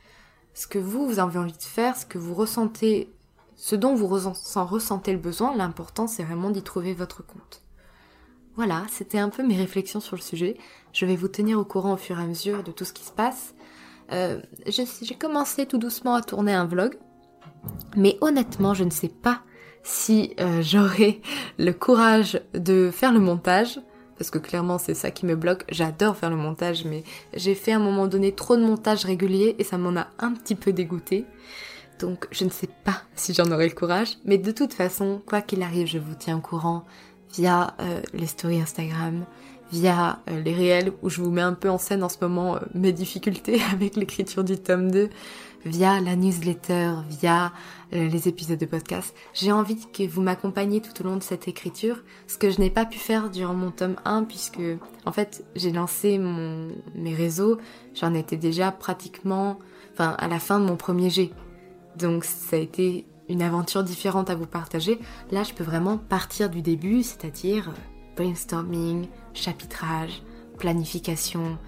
ce 0.54 0.66
que 0.66 0.78
vous, 0.78 1.06
vous 1.06 1.18
avez 1.18 1.38
envie 1.38 1.52
de 1.52 1.62
faire, 1.62 1.96
ce 1.96 2.06
que 2.06 2.18
vous 2.18 2.34
ressentez, 2.34 3.12
ce 3.56 3.74
dont 3.74 3.94
vous 3.94 4.06
ressentez 4.06 5.12
le 5.12 5.18
besoin, 5.18 5.56
l'important 5.56 6.06
c'est 6.06 6.22
vraiment 6.22 6.50
d'y 6.50 6.62
trouver 6.62 6.94
votre 6.94 7.24
compte. 7.24 7.62
Voilà, 8.54 8.84
c'était 8.90 9.18
un 9.18 9.28
peu 9.28 9.46
mes 9.46 9.56
réflexions 9.56 10.00
sur 10.00 10.16
le 10.16 10.20
sujet. 10.20 10.56
Je 10.92 11.06
vais 11.06 11.14
vous 11.14 11.28
tenir 11.28 11.60
au 11.60 11.64
courant 11.64 11.94
au 11.94 11.96
fur 11.96 12.18
et 12.18 12.22
à 12.22 12.26
mesure 12.26 12.64
de 12.64 12.72
tout 12.72 12.84
ce 12.84 12.92
qui 12.92 13.04
se 13.04 13.12
passe. 13.12 13.54
Euh, 14.10 14.40
j'ai 14.66 15.14
commencé 15.14 15.66
tout 15.66 15.78
doucement 15.78 16.14
à 16.14 16.22
tourner 16.22 16.54
un 16.54 16.64
vlog, 16.64 16.98
mais 17.96 18.18
honnêtement, 18.20 18.74
je 18.74 18.82
ne 18.82 18.90
sais 18.90 19.08
pas 19.08 19.42
si 19.88 20.34
euh, 20.38 20.60
j'aurai 20.60 21.22
le 21.58 21.72
courage 21.72 22.40
de 22.52 22.90
faire 22.92 23.10
le 23.10 23.20
montage 23.20 23.80
parce 24.18 24.30
que 24.30 24.38
clairement 24.38 24.76
c'est 24.76 24.94
ça 24.94 25.10
qui 25.10 25.24
me 25.24 25.34
bloque. 25.34 25.64
J'adore 25.70 26.16
faire 26.16 26.28
le 26.28 26.36
montage, 26.36 26.84
mais 26.84 27.04
j'ai 27.34 27.54
fait 27.54 27.72
à 27.72 27.76
un 27.76 27.80
moment 27.80 28.06
donné 28.06 28.32
trop 28.32 28.56
de 28.56 28.62
montage 28.62 29.04
régulier 29.06 29.56
et 29.58 29.64
ça 29.64 29.78
m'en 29.78 29.98
a 29.98 30.08
un 30.18 30.32
petit 30.32 30.56
peu 30.56 30.72
dégoûté. 30.72 31.24
Donc 32.00 32.26
je 32.30 32.44
ne 32.44 32.50
sais 32.50 32.68
pas 32.84 33.02
si 33.14 33.32
j'en 33.32 33.50
aurai 33.50 33.66
le 33.66 33.74
courage, 33.74 34.18
mais 34.24 34.36
de 34.36 34.50
toute 34.50 34.74
façon, 34.74 35.22
quoi 35.24 35.40
qu'il 35.40 35.62
arrive, 35.62 35.86
je 35.86 35.98
vous 35.98 36.14
tiens 36.18 36.36
au 36.36 36.40
courant 36.40 36.84
via 37.34 37.74
euh, 37.80 38.00
les 38.12 38.26
stories 38.26 38.60
Instagram, 38.60 39.24
via 39.72 40.18
euh, 40.28 40.40
les 40.42 40.52
réels 40.52 40.92
où 41.02 41.08
je 41.08 41.22
vous 41.22 41.30
mets 41.30 41.40
un 41.40 41.54
peu 41.54 41.70
en 41.70 41.78
scène 41.78 42.02
en 42.02 42.08
ce 42.10 42.18
moment 42.20 42.58
mes 42.74 42.92
difficultés 42.92 43.62
avec 43.72 43.96
l'écriture 43.96 44.44
du 44.44 44.58
tome 44.58 44.90
2. 44.90 45.08
Via 45.64 46.00
la 46.00 46.16
newsletter, 46.16 46.92
via 47.08 47.52
euh, 47.92 48.08
les 48.08 48.28
épisodes 48.28 48.58
de 48.58 48.66
podcast. 48.66 49.14
J'ai 49.34 49.52
envie 49.52 49.76
que 49.92 50.06
vous 50.06 50.22
m'accompagniez 50.22 50.80
tout 50.80 51.02
au 51.02 51.04
long 51.04 51.16
de 51.16 51.22
cette 51.22 51.48
écriture, 51.48 52.02
ce 52.26 52.38
que 52.38 52.50
je 52.50 52.60
n'ai 52.60 52.70
pas 52.70 52.84
pu 52.84 52.98
faire 52.98 53.30
durant 53.30 53.54
mon 53.54 53.70
tome 53.70 53.96
1 54.04 54.24
puisque 54.24 54.60
en 55.04 55.12
fait 55.12 55.44
j'ai 55.56 55.72
lancé 55.72 56.18
mes 56.18 57.14
réseaux, 57.14 57.58
j'en 57.94 58.14
étais 58.14 58.36
déjà 58.36 58.72
pratiquement 58.72 59.58
enfin 59.92 60.16
à 60.18 60.28
la 60.28 60.38
fin 60.38 60.60
de 60.60 60.64
mon 60.64 60.76
premier 60.76 61.10
jet. 61.10 61.30
Donc 61.96 62.24
ça 62.24 62.56
a 62.56 62.58
été 62.60 63.06
une 63.28 63.42
aventure 63.42 63.84
différente 63.84 64.30
à 64.30 64.34
vous 64.34 64.46
partager. 64.46 64.98
Là, 65.30 65.42
je 65.42 65.52
peux 65.52 65.64
vraiment 65.64 65.98
partir 65.98 66.48
du 66.48 66.62
début, 66.62 67.02
c'est-à-dire 67.02 67.68
euh, 67.68 67.72
brainstorming, 68.16 69.08
chapitrage, 69.34 70.22
planification, 70.58 71.58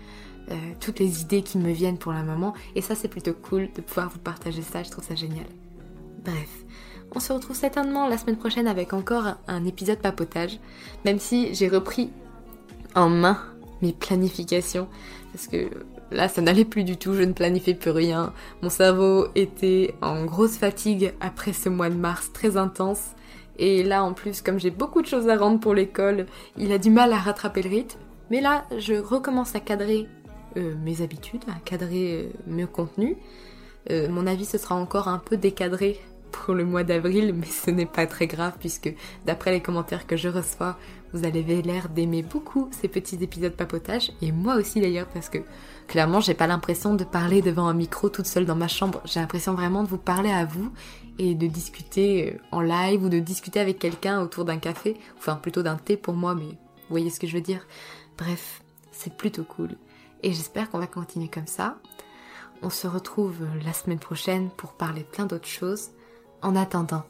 euh, 0.51 0.55
toutes 0.81 0.99
les 0.99 1.23
idées 1.23 1.43
qui 1.43 1.59
me 1.59 1.71
viennent 1.71 1.99
pour 1.99 2.13
la 2.13 2.23
moment. 2.23 2.55
Et 2.75 2.81
ça, 2.81 2.95
c'est 2.95 3.09
plutôt 3.09 3.35
cool 3.35 3.69
de 3.75 3.81
pouvoir 3.81 4.11
vous 4.11 4.19
partager 4.19 4.63
ça, 4.63 4.83
je 4.83 4.91
trouve 4.91 5.05
ça 5.05 5.15
génial. 5.15 5.47
Bref, 6.25 6.65
on 7.15 7.21
se 7.21 7.33
retrouve 7.33 7.57
certainement 7.57 8.09
la 8.09 8.19
semaine 8.19 8.37
prochaine 8.37 8.69
avec 8.69 8.93
encore 8.93 9.35
un 9.49 9.65
épisode 9.65 9.99
papotage, 9.99 10.59
même 11.05 11.19
si 11.19 11.55
j'ai 11.55 11.69
repris 11.69 12.11
en 12.95 13.09
main 13.09 13.39
mes 13.83 13.93
planifications, 13.93 14.89
parce 15.33 15.47
que 15.47 15.71
là 16.11 16.29
ça 16.29 16.43
n'allait 16.43 16.65
plus 16.65 16.85
du 16.85 16.97
tout, 16.97 17.15
je 17.15 17.23
ne 17.23 17.33
planifiais 17.33 17.75
plus 17.75 17.91
rien, 17.91 18.33
mon 18.63 18.69
cerveau 18.69 19.29
était 19.35 19.95
en 20.03 20.25
grosse 20.25 20.57
fatigue 20.57 21.15
après 21.21 21.53
ce 21.53 21.69
mois 21.69 21.89
de 21.89 21.95
mars 21.95 22.33
très 22.33 22.57
intense, 22.57 23.15
et 23.59 23.83
là 23.83 24.05
en 24.05 24.13
plus 24.13 24.43
comme 24.43 24.61
j'ai 24.61 24.71
beaucoup 24.71 25.03
de 25.03 25.07
choses 25.07 25.29
à 25.29 25.37
rendre 25.37 25.61
pour 25.61 25.75
l'école, 25.75 26.27
il 26.57 26.73
a 26.73 26.79
du 26.79 26.91
mal 26.91 27.13
à 27.13 27.19
rattraper 27.19 27.63
le 27.63 27.71
rythme, 27.71 27.99
mais 28.31 28.41
là 28.41 28.65
je 28.77 28.95
recommence 28.95 29.55
à 29.55 29.61
cadrer 29.61 30.09
euh, 30.57 30.75
mes 30.83 31.03
habitudes, 31.03 31.43
à 31.49 31.59
cadrer 31.65 32.25
euh, 32.25 32.31
mes 32.47 32.67
contenus. 32.67 33.17
Euh, 33.91 34.09
mon 34.09 34.27
avis, 34.27 34.45
ce 34.45 34.59
sera 34.59 34.75
encore 34.75 35.09
un 35.09 35.19
peu 35.19 35.37
décadré 35.37 36.01
pour 36.33 36.55
le 36.55 36.65
mois 36.65 36.85
d'avril, 36.85 37.35
mais 37.39 37.47
ce 37.47 37.71
n'est 37.71 37.87
pas 37.87 38.07
très 38.07 38.27
grave 38.27 38.55
puisque 38.59 38.95
d'après 39.27 39.53
les 39.53 39.61
commentaires 39.61 40.07
que 40.07 40.17
je 40.17 40.29
reçois, 40.29 40.77
vous 41.13 41.25
avez 41.25 41.43
l'air 41.63 41.89
d'aimer 41.89 42.23
beaucoup 42.23 42.69
ces 42.73 42.89
petits 42.89 43.19
épisodes 43.21 43.53
papotage 43.53 44.13
et 44.23 44.31
moi 44.31 44.55
aussi 44.55 44.81
d'ailleurs 44.81 45.09
parce 45.09 45.29
que 45.29 45.39
clairement 45.89 46.21
j'ai 46.21 46.35
pas 46.35 46.47
l'impression 46.47 46.95
de 46.95 47.03
parler 47.03 47.43
devant 47.43 47.67
un 47.67 47.75
micro 47.75 48.09
toute 48.09 48.27
seule 48.27 48.47
dans 48.47 48.55
ma 48.55 48.69
chambre. 48.69 49.01
J'ai 49.05 49.19
l'impression 49.19 49.55
vraiment 49.55 49.83
de 49.83 49.89
vous 49.89 49.99
parler 49.99 50.31
à 50.31 50.45
vous 50.45 50.71
et 51.19 51.35
de 51.35 51.47
discuter 51.47 52.39
en 52.53 52.61
live 52.61 53.05
ou 53.05 53.09
de 53.09 53.19
discuter 53.19 53.59
avec 53.61 53.79
quelqu'un 53.79 54.21
autour 54.21 54.45
d'un 54.45 54.59
café, 54.59 54.97
enfin 55.19 55.35
plutôt 55.35 55.63
d'un 55.63 55.77
thé 55.77 55.97
pour 55.97 56.15
moi, 56.15 56.35
mais 56.35 56.45
vous 56.45 56.91
voyez 56.91 57.11
ce 57.11 57.19
que 57.19 57.27
je 57.27 57.35
veux 57.35 57.43
dire. 57.43 57.67
Bref, 58.17 58.63
c'est 58.93 59.15
plutôt 59.17 59.45
cool 59.45 59.71
et 60.23 60.33
j'espère 60.33 60.71
qu'on 60.71 60.79
va 60.79 60.87
continuer 60.87 61.29
comme 61.29 61.47
ça. 61.47 61.79
On 62.63 62.71
se 62.71 62.87
retrouve 62.87 63.47
la 63.65 63.73
semaine 63.73 63.99
prochaine 63.99 64.51
pour 64.51 64.75
parler 64.75 65.03
plein 65.03 65.27
d'autres 65.27 65.49
choses. 65.49 65.91
En 66.43 66.57
attendant, 66.57 67.05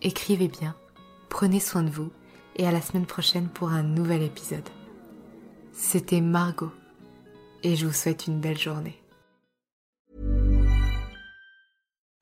écrivez 0.00 0.48
bien, 0.48 0.74
prenez 1.28 1.60
soin 1.60 1.82
de 1.82 1.90
vous 1.90 2.10
et 2.56 2.66
à 2.66 2.72
la 2.72 2.80
semaine 2.80 3.06
prochaine 3.06 3.48
pour 3.48 3.70
un 3.70 3.82
nouvel 3.82 4.22
épisode. 4.22 4.68
C'était 5.72 6.20
Margot 6.20 6.72
et 7.62 7.76
je 7.76 7.86
vous 7.86 7.92
souhaite 7.92 8.26
une 8.26 8.40
belle 8.40 8.58
journée. 8.58 9.01